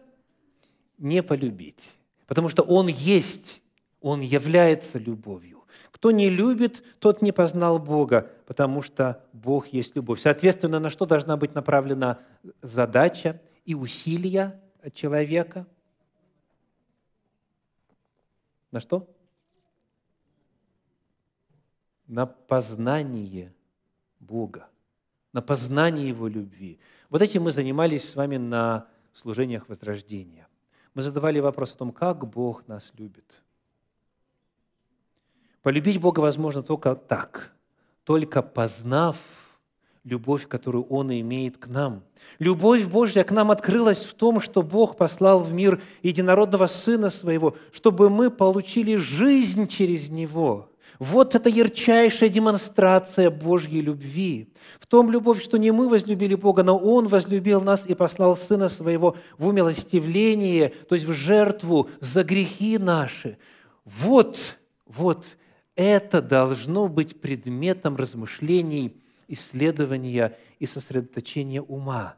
не 0.98 1.22
полюбить. 1.22 1.92
Потому 2.26 2.48
что 2.48 2.62
Он 2.62 2.88
есть, 2.88 3.62
Он 4.00 4.20
является 4.20 4.98
любовью. 4.98 5.64
Кто 5.92 6.10
не 6.10 6.28
любит, 6.28 6.82
тот 6.98 7.22
не 7.22 7.32
познал 7.32 7.78
Бога, 7.78 8.30
потому 8.46 8.82
что 8.82 9.24
Бог 9.32 9.68
есть 9.68 9.96
любовь. 9.96 10.20
Соответственно, 10.20 10.78
на 10.78 10.90
что 10.90 11.06
должна 11.06 11.36
быть 11.36 11.54
направлена 11.54 12.18
задача 12.60 13.40
и 13.64 13.74
усилия 13.74 14.60
человека? 14.92 15.66
На 18.70 18.80
что? 18.80 19.08
На 22.06 22.26
познание 22.26 23.54
Бога, 24.20 24.68
на 25.36 25.42
познание 25.42 26.08
Его 26.08 26.28
любви. 26.28 26.78
Вот 27.10 27.20
этим 27.20 27.42
мы 27.42 27.52
занимались 27.52 28.08
с 28.08 28.16
вами 28.16 28.38
на 28.38 28.86
служениях 29.12 29.68
Возрождения. 29.68 30.48
Мы 30.94 31.02
задавали 31.02 31.40
вопрос 31.40 31.74
о 31.74 31.76
том, 31.76 31.92
как 31.92 32.26
Бог 32.26 32.66
нас 32.68 32.90
любит. 32.96 33.42
Полюбить 35.60 36.00
Бога 36.00 36.20
возможно 36.20 36.62
только 36.62 36.94
так, 36.94 37.52
только 38.04 38.40
познав 38.40 39.18
любовь, 40.04 40.48
которую 40.48 40.84
Он 40.84 41.12
имеет 41.12 41.58
к 41.58 41.66
нам. 41.66 42.02
Любовь 42.38 42.86
Божья 42.86 43.22
к 43.22 43.30
нам 43.30 43.50
открылась 43.50 44.06
в 44.06 44.14
том, 44.14 44.40
что 44.40 44.62
Бог 44.62 44.96
послал 44.96 45.40
в 45.40 45.52
мир 45.52 45.82
единородного 46.02 46.66
Сына 46.66 47.10
Своего, 47.10 47.58
чтобы 47.72 48.08
мы 48.08 48.30
получили 48.30 48.96
жизнь 48.96 49.68
через 49.68 50.08
Него– 50.08 50.70
вот 50.98 51.34
это 51.34 51.48
ярчайшая 51.48 52.28
демонстрация 52.28 53.30
Божьей 53.30 53.80
любви. 53.80 54.52
В 54.78 54.86
том 54.86 55.10
любовь, 55.10 55.42
что 55.42 55.58
не 55.58 55.70
мы 55.70 55.88
возлюбили 55.88 56.34
Бога, 56.34 56.62
но 56.62 56.78
Он 56.78 57.08
возлюбил 57.08 57.60
нас 57.60 57.86
и 57.86 57.94
послал 57.94 58.36
Сына 58.36 58.68
Своего 58.68 59.16
в 59.38 59.46
умилостивление, 59.46 60.70
то 60.88 60.94
есть 60.94 61.06
в 61.06 61.12
жертву 61.12 61.90
за 62.00 62.24
грехи 62.24 62.78
наши. 62.78 63.38
Вот, 63.84 64.58
вот 64.86 65.36
это 65.74 66.22
должно 66.22 66.88
быть 66.88 67.20
предметом 67.20 67.96
размышлений, 67.96 68.96
исследования 69.28 70.36
и 70.58 70.66
сосредоточения 70.66 71.60
ума. 71.60 72.16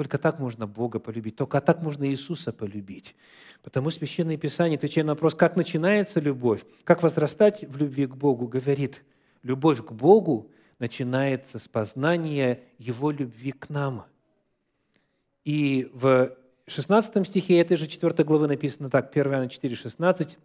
Только 0.00 0.16
так 0.16 0.38
можно 0.38 0.66
Бога 0.66 0.98
полюбить, 0.98 1.36
только 1.36 1.60
так 1.60 1.82
можно 1.82 2.08
Иисуса 2.08 2.54
полюбить. 2.54 3.14
Потому 3.62 3.90
Священное 3.90 4.38
Писание, 4.38 4.78
отвечая 4.78 5.04
на 5.04 5.12
вопрос, 5.12 5.34
как 5.34 5.56
начинается 5.56 6.20
любовь, 6.20 6.64
как 6.84 7.02
возрастать 7.02 7.64
в 7.68 7.76
любви 7.76 8.06
к 8.06 8.16
Богу, 8.16 8.48
говорит, 8.48 9.04
любовь 9.42 9.84
к 9.84 9.92
Богу 9.92 10.50
начинается 10.78 11.58
с 11.58 11.68
познания 11.68 12.62
Его 12.78 13.10
любви 13.10 13.52
к 13.52 13.68
нам. 13.68 14.06
И 15.44 15.90
в 15.92 16.34
16 16.66 17.26
стихе 17.26 17.60
этой 17.60 17.76
же 17.76 17.86
4 17.86 18.24
главы 18.24 18.48
написано 18.48 18.88
так, 18.88 19.14
1 19.14 19.30
Иоанна 19.30 19.50
4, 19.50 19.76
16, 19.76 20.38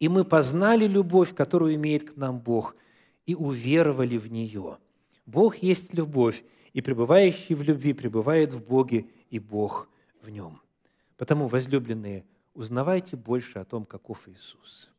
«И 0.00 0.08
мы 0.10 0.22
познали 0.22 0.86
любовь, 0.86 1.34
которую 1.34 1.74
имеет 1.76 2.10
к 2.10 2.16
нам 2.18 2.40
Бог, 2.40 2.76
и 3.24 3.34
уверовали 3.34 4.18
в 4.18 4.30
нее». 4.30 4.76
Бог 5.24 5.56
есть 5.56 5.94
любовь, 5.94 6.44
и 6.76 6.82
пребывающий 6.82 7.54
в 7.54 7.62
любви 7.62 7.94
пребывает 7.94 8.52
в 8.52 8.62
Боге, 8.62 9.06
и 9.30 9.38
Бог 9.38 9.88
в 10.20 10.28
нем. 10.28 10.60
Потому, 11.16 11.46
возлюбленные, 11.48 12.26
узнавайте 12.52 13.16
больше 13.16 13.58
о 13.58 13.64
том, 13.64 13.86
каков 13.86 14.28
Иисус. 14.28 14.90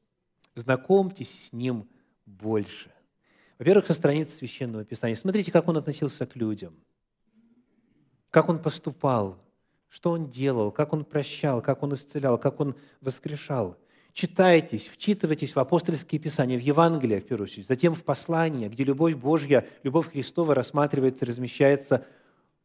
Знакомьтесь 0.55 1.45
с 1.45 1.53
Ним 1.53 1.87
больше. 2.25 2.91
Во-первых, 3.59 3.85
со 3.85 3.93
страниц 3.93 4.33
Священного 4.33 4.85
Писания. 4.85 5.15
Смотрите, 5.15 5.51
как 5.51 5.67
Он 5.67 5.77
относился 5.77 6.25
к 6.25 6.35
людям, 6.35 6.73
как 8.31 8.49
Он 8.49 8.57
поступал, 8.57 9.37
что 9.87 10.09
Он 10.09 10.31
делал, 10.31 10.71
как 10.71 10.93
Он 10.93 11.05
прощал, 11.05 11.61
как 11.61 11.83
Он 11.83 11.93
исцелял, 11.93 12.39
как 12.39 12.59
Он 12.59 12.75
воскрешал. 13.01 13.77
Читайтесь, 14.17 14.88
вчитывайтесь 14.88 15.56
в 15.56 15.60
апостольские 15.60 16.19
писания, 16.19 16.58
в 16.58 16.62
Евангелие, 16.62 17.21
в 17.21 17.27
первую 17.27 17.43
очередь, 17.43 17.67
затем 17.67 17.93
в 17.93 18.03
послания, 18.03 18.67
где 18.67 18.84
любовь 18.84 19.13
Божья, 19.13 19.67
любовь 19.84 20.10
Христова 20.10 20.56
рассматривается, 20.56 21.23
размещается 21.23 22.03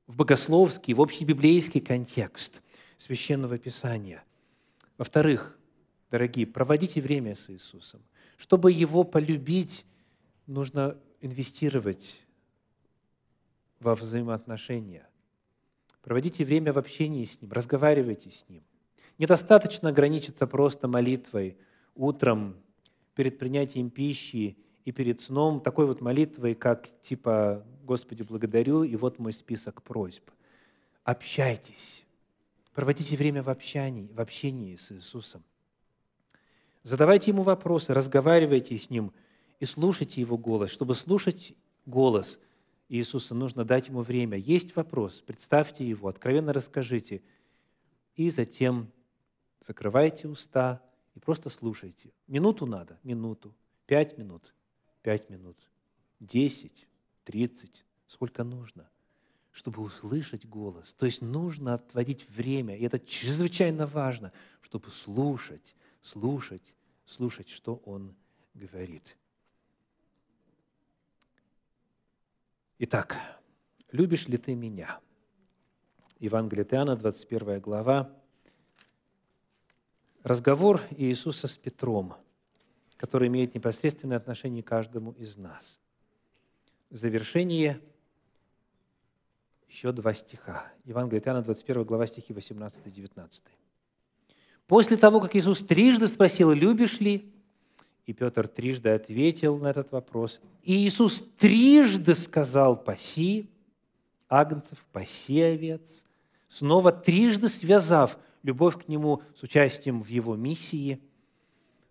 в 0.06 0.16
богословский, 0.16 0.94
в 0.94 1.02
общебиблейский 1.02 1.82
контекст– 1.82 2.62
Священного 2.96 3.58
Писания. 3.58 4.24
Во-вторых, 4.96 5.58
дорогие, 6.10 6.46
проводите 6.46 7.02
время 7.02 7.36
с 7.36 7.50
Иисусом. 7.50 8.00
Чтобы 8.38 8.72
Его 8.72 9.04
полюбить, 9.04 9.84
нужно 10.46 10.96
инвестировать 11.20 12.22
во 13.78 13.94
взаимоотношения. 13.94 15.06
Проводите 16.00 16.46
время 16.46 16.72
в 16.72 16.78
общении 16.78 17.26
с 17.26 17.42
Ним, 17.42 17.52
разговаривайте 17.52 18.30
с 18.30 18.48
Ним. 18.48 18.64
Недостаточно 19.22 19.90
ограничиться 19.90 20.48
просто 20.48 20.88
молитвой 20.88 21.56
утром 21.94 22.56
перед 23.14 23.38
принятием 23.38 23.88
пищи 23.88 24.58
и 24.84 24.90
перед 24.90 25.20
сном, 25.20 25.60
такой 25.60 25.86
вот 25.86 26.00
молитвой, 26.00 26.56
как 26.56 26.88
типа 27.02 27.64
«Господи, 27.84 28.24
благодарю, 28.24 28.82
и 28.82 28.96
вот 28.96 29.20
мой 29.20 29.32
список 29.32 29.84
просьб». 29.84 30.28
Общайтесь, 31.04 32.04
Проводите 32.74 33.16
время 33.16 33.44
в 33.44 33.48
общении, 33.48 34.10
в 34.12 34.20
общении 34.20 34.74
с 34.74 34.90
Иисусом. 34.90 35.44
Задавайте 36.82 37.30
Ему 37.30 37.44
вопросы, 37.44 37.94
разговаривайте 37.94 38.76
с 38.76 38.90
Ним 38.90 39.12
и 39.60 39.66
слушайте 39.66 40.20
Его 40.20 40.36
голос. 40.36 40.72
Чтобы 40.72 40.96
слушать 40.96 41.54
голос 41.86 42.40
Иисуса, 42.88 43.36
нужно 43.36 43.64
дать 43.64 43.86
Ему 43.86 44.02
время. 44.02 44.36
Есть 44.36 44.74
вопрос, 44.74 45.22
представьте 45.24 45.88
его, 45.88 46.08
откровенно 46.08 46.52
расскажите. 46.52 47.22
И 48.16 48.28
затем 48.28 48.90
закрывайте 49.64 50.28
уста 50.28 50.82
и 51.14 51.20
просто 51.20 51.48
слушайте. 51.48 52.12
Минуту 52.26 52.66
надо, 52.66 52.98
минуту, 53.02 53.54
пять 53.86 54.18
минут, 54.18 54.54
пять 55.02 55.30
минут, 55.30 55.56
десять, 56.20 56.88
тридцать, 57.24 57.84
сколько 58.06 58.44
нужно 58.44 58.88
чтобы 59.52 59.82
услышать 59.82 60.46
голос. 60.46 60.94
То 60.94 61.06
есть 61.06 61.20
нужно 61.20 61.74
отводить 61.74 62.28
время, 62.28 62.76
и 62.76 62.84
это 62.84 62.98
чрезвычайно 62.98 63.86
важно, 63.86 64.32
чтобы 64.62 64.90
слушать, 64.90 65.76
слушать, 66.00 66.74
слушать, 67.04 67.50
что 67.50 67.76
Он 67.84 68.16
говорит. 68.54 69.16
Итак, 72.78 73.18
любишь 73.92 74.26
ли 74.26 74.38
ты 74.38 74.54
меня? 74.54 74.98
Евангелие 76.18 76.66
Иоанна, 76.70 76.96
21 76.96 77.60
глава. 77.60 78.10
Разговор 80.22 80.80
Иисуса 80.96 81.48
с 81.48 81.56
Петром, 81.56 82.14
который 82.96 83.28
имеет 83.28 83.54
непосредственное 83.54 84.16
отношение 84.16 84.62
к 84.62 84.68
каждому 84.68 85.12
из 85.12 85.36
нас. 85.36 85.78
Завершение– 86.90 87.80
еще 89.72 89.90
два 89.92 90.12
стиха. 90.12 90.66
Евангелие 90.84 91.22
Иоанна, 91.24 91.42
21 91.42 91.84
глава, 91.84 92.06
стихи 92.06 92.34
18 92.34 92.86
и 92.86 92.90
19. 92.90 93.44
После 94.66 94.98
того, 94.98 95.18
как 95.18 95.34
Иисус 95.34 95.62
трижды 95.62 96.06
спросил, 96.08 96.52
любишь 96.52 97.00
ли? 97.00 97.32
И 98.04 98.12
Петр 98.12 98.48
трижды 98.48 98.90
ответил 98.90 99.56
на 99.56 99.68
этот 99.68 99.90
вопрос. 99.90 100.42
И 100.62 100.86
Иисус 100.86 101.24
трижды 101.38 102.14
сказал, 102.14 102.76
паси 102.76 103.48
агнцев, 104.28 104.84
паси 104.92 105.40
овец, 105.40 106.04
снова 106.50 106.92
трижды 106.92 107.48
связав 107.48 108.18
любовь 108.42 108.84
к 108.84 108.88
Нему 108.88 109.22
с 109.34 109.42
участием 109.42 110.02
в 110.02 110.08
Его 110.08 110.36
миссии. 110.36 111.00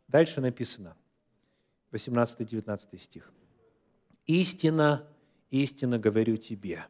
Дальше 0.08 0.42
написано, 0.42 0.96
18-19 1.92 3.00
стих. 3.00 3.32
«Истина, 4.26 5.08
истина 5.50 5.98
говорю 5.98 6.38
тебе, 6.38 6.86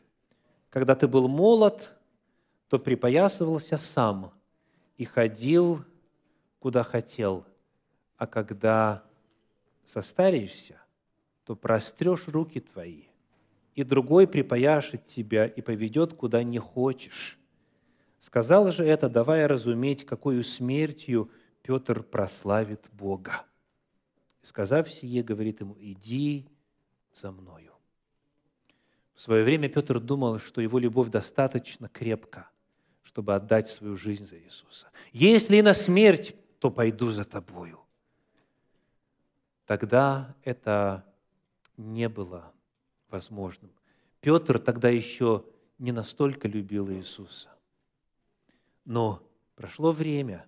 когда 0.69 0.95
ты 0.95 1.07
был 1.07 1.27
молод, 1.27 1.93
то 2.67 2.79
припоясывался 2.79 3.77
сам 3.77 4.33
и 4.97 5.05
ходил, 5.05 5.83
куда 6.59 6.83
хотел, 6.83 7.45
а 8.17 8.27
когда 8.27 9.03
состаришься, 9.83 10.81
то 11.43 11.55
прострешь 11.55 12.27
руки 12.27 12.59
твои, 12.59 13.03
и 13.75 13.83
другой 13.83 14.27
припояшет 14.27 15.05
тебя 15.07 15.45
и 15.45 15.61
поведет, 15.61 16.13
куда 16.13 16.43
не 16.43 16.59
хочешь. 16.59 17.39
Сказал 18.21 18.71
же 18.71 18.85
это, 18.85 19.09
давая 19.09 19.47
разуметь, 19.47 20.05
какую 20.05 20.43
смертью 20.43 21.31
Петр 21.63 22.03
прославит 22.03 22.87
Бога. 22.91 23.45
И 24.43 24.45
сказав 24.45 24.89
сие, 24.91 25.23
говорит 25.23 25.59
ему, 25.59 25.75
иди 25.79 26.47
за 27.13 27.31
мною. 27.31 27.73
В 29.15 29.21
свое 29.21 29.43
время 29.43 29.69
Петр 29.69 29.99
думал, 29.99 30.37
что 30.37 30.61
его 30.61 30.77
любовь 30.77 31.09
достаточно 31.09 31.89
крепка, 31.89 32.47
чтобы 33.01 33.33
отдать 33.33 33.67
свою 33.67 33.97
жизнь 33.97 34.27
за 34.27 34.37
Иисуса. 34.37 34.91
Если 35.11 35.57
и 35.57 35.61
на 35.63 35.73
смерть, 35.73 36.35
то 36.59 36.69
пойду 36.69 37.09
за 37.09 37.25
тобою. 37.25 37.79
Тогда 39.65 40.35
это 40.43 41.03
не 41.75 42.07
было 42.07 42.53
возможным. 43.09 43.71
Петр 44.19 44.59
тогда 44.59 44.89
еще 44.89 45.43
не 45.79 45.91
настолько 45.91 46.47
любил 46.47 46.91
Иисуса. 46.91 47.49
Но 48.85 49.21
прошло 49.55 49.91
время, 49.91 50.45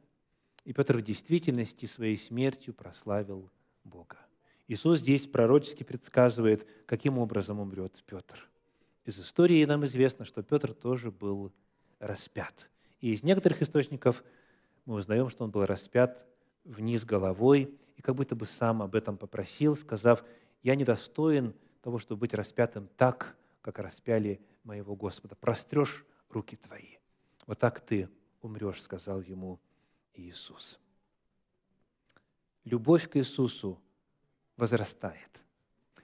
И 0.66 0.72
Петр 0.72 0.98
в 0.98 1.02
действительности 1.02 1.86
своей 1.86 2.16
смертью 2.16 2.74
прославил 2.74 3.52
Бога. 3.84 4.18
Иисус 4.68 5.00
здесь 5.00 5.28
пророчески 5.28 5.84
предсказывает, 5.84 6.66
каким 6.86 7.18
образом 7.18 7.60
умрет 7.60 8.02
Петр. 8.06 8.50
Из 9.04 9.20
истории 9.20 9.66
нам 9.66 9.84
известно, 9.84 10.24
что 10.24 10.42
Петр 10.42 10.74
тоже 10.74 11.12
был 11.12 11.52
распят. 12.00 12.70
И 13.02 13.12
из 13.12 13.24
некоторых 13.24 13.62
источников 13.62 14.24
мы 14.86 14.96
узнаем, 14.96 15.30
что 15.30 15.44
он 15.44 15.52
был 15.52 15.66
распят 15.66 16.26
вниз 16.64 17.04
головой 17.04 17.78
и 17.98 18.02
как 18.02 18.16
будто 18.16 18.36
бы 18.36 18.46
сам 18.46 18.82
об 18.82 18.96
этом 18.96 19.18
попросил, 19.18 19.76
сказав, 19.76 20.24
«Я 20.62 20.76
недостоин 20.76 21.54
того, 21.82 22.00
чтобы 22.00 22.22
быть 22.22 22.34
распятым 22.34 22.90
так, 22.96 23.36
как 23.62 23.80
распяли 23.80 24.40
моего 24.64 24.96
Господа. 24.96 25.36
Прострешь 25.36 26.06
руки 26.30 26.56
твои. 26.56 26.96
Вот 27.46 27.60
так 27.60 27.82
ты 27.82 28.10
умрешь»,— 28.44 28.82
сказал 28.84 29.22
ему 29.22 29.60
Иисус. 30.14 30.80
Любовь 32.66 33.10
к 33.10 33.18
Иисусу 33.18 33.80
возрастает. 34.58 35.44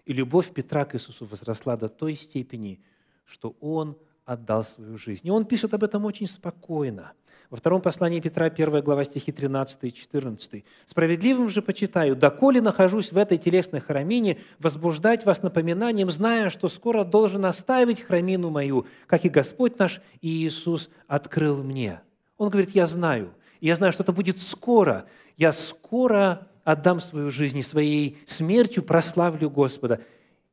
И 0.05 0.13
любовь 0.13 0.51
Петра 0.53 0.85
к 0.85 0.95
Иисусу 0.95 1.25
возросла 1.25 1.77
до 1.77 1.87
той 1.87 2.15
степени, 2.15 2.81
что 3.25 3.55
он 3.61 3.97
отдал 4.25 4.63
свою 4.63 4.97
жизнь. 4.97 5.27
И 5.27 5.31
он 5.31 5.45
пишет 5.45 5.73
об 5.73 5.83
этом 5.83 6.05
очень 6.05 6.27
спокойно. 6.27 7.13
Во 7.49 7.57
втором 7.57 7.81
послании 7.81 8.19
Петра, 8.19 8.45
1 8.45 8.83
глава 8.83 9.03
стихи 9.03 9.31
13 9.31 9.85
и 9.85 9.93
14. 9.93 10.65
«Справедливым 10.85 11.49
же 11.49 11.63
почитаю, 11.63 12.15
доколе 12.15 12.61
нахожусь 12.61 13.11
в 13.11 13.17
этой 13.17 13.39
телесной 13.39 13.79
храмине, 13.79 14.39
возбуждать 14.59 15.25
вас 15.25 15.41
напоминанием, 15.41 16.11
зная, 16.11 16.51
что 16.51 16.67
скоро 16.67 17.03
должен 17.03 17.45
оставить 17.45 18.01
храмину 18.01 18.51
мою, 18.51 18.85
как 19.07 19.25
и 19.25 19.29
Господь 19.29 19.79
наш 19.79 20.01
Иисус 20.21 20.89
открыл 21.07 21.63
мне». 21.63 22.01
Он 22.39 22.49
говорит, 22.49 22.71
я 22.71 22.87
знаю, 22.87 23.35
я 23.59 23.75
знаю, 23.75 23.91
что 23.91 24.01
это 24.01 24.13
будет 24.13 24.37
скоро. 24.37 25.07
Я 25.35 25.51
скоро 25.51 26.47
отдам 26.63 27.01
свою 27.01 27.29
жизнь 27.31 27.57
и 27.57 27.61
своей 27.61 28.17
смертью 28.25 28.81
прославлю 28.81 29.49
Господа. 29.49 30.01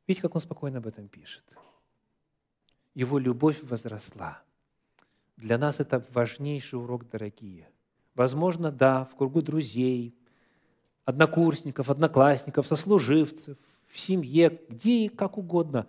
Видите, 0.05 0.21
как 0.21 0.35
он 0.35 0.41
спокойно 0.41 0.79
об 0.79 0.87
этом 0.87 1.07
пишет. 1.07 1.45
Его 2.93 3.17
любовь 3.17 3.59
возросла. 3.63 4.41
Для 5.37 5.57
нас 5.57 5.79
это 5.79 6.05
важнейший 6.11 6.77
урок, 6.77 7.09
дорогие. 7.09 7.69
Возможно, 8.15 8.69
да, 8.69 9.05
в 9.05 9.15
кругу 9.15 9.41
друзей, 9.41 10.13
однокурсников, 11.05 11.89
одноклассников, 11.89 12.67
сослуживцев, 12.67 13.57
в 13.85 13.97
семье, 13.97 14.59
где 14.67 15.05
и 15.05 15.07
как 15.07 15.37
угодно. 15.37 15.87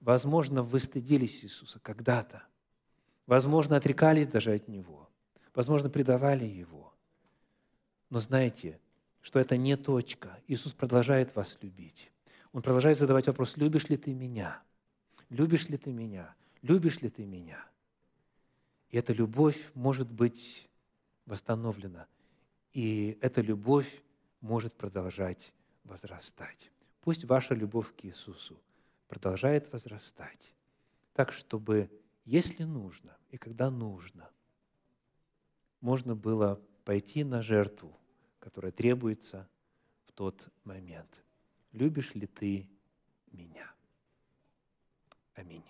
Возможно, 0.00 0.62
вы 0.62 0.80
стыдились 0.80 1.44
Иисуса 1.44 1.78
когда-то. 1.80 2.44
Возможно, 3.26 3.76
отрекались 3.76 4.28
даже 4.28 4.54
от 4.54 4.66
Него. 4.68 5.05
Возможно, 5.56 5.88
предавали 5.88 6.44
Его. 6.44 6.92
Но 8.10 8.20
знаете, 8.20 8.78
что 9.22 9.38
это 9.38 9.56
не 9.56 9.74
точка. 9.78 10.38
Иисус 10.46 10.72
продолжает 10.72 11.34
вас 11.34 11.58
любить. 11.62 12.12
Он 12.52 12.60
продолжает 12.60 12.98
задавать 12.98 13.26
вопрос, 13.26 13.56
любишь 13.56 13.88
ли 13.88 13.96
ты 13.96 14.12
меня? 14.12 14.62
Любишь 15.30 15.70
ли 15.70 15.78
ты 15.78 15.92
меня? 15.92 16.34
Любишь 16.60 17.00
ли 17.00 17.08
ты 17.08 17.24
меня? 17.24 17.64
И 18.90 18.98
эта 18.98 19.14
любовь 19.14 19.70
может 19.72 20.12
быть 20.12 20.68
восстановлена. 21.24 22.06
И 22.74 23.16
эта 23.22 23.40
любовь 23.40 24.02
может 24.42 24.74
продолжать 24.74 25.54
возрастать. 25.84 26.70
Пусть 27.00 27.24
ваша 27.24 27.54
любовь 27.54 27.96
к 27.96 28.04
Иисусу 28.04 28.60
продолжает 29.08 29.72
возрастать, 29.72 30.52
так 31.14 31.32
чтобы, 31.32 31.90
если 32.26 32.64
нужно 32.64 33.16
и 33.30 33.38
когда 33.38 33.70
нужно, 33.70 34.28
можно 35.80 36.14
было 36.14 36.60
пойти 36.84 37.24
на 37.24 37.42
жертву, 37.42 37.96
которая 38.38 38.72
требуется 38.72 39.48
в 40.06 40.12
тот 40.12 40.48
момент. 40.64 41.22
Любишь 41.72 42.14
ли 42.14 42.26
ты 42.26 42.68
меня? 43.32 43.70
Аминь. 45.34 45.64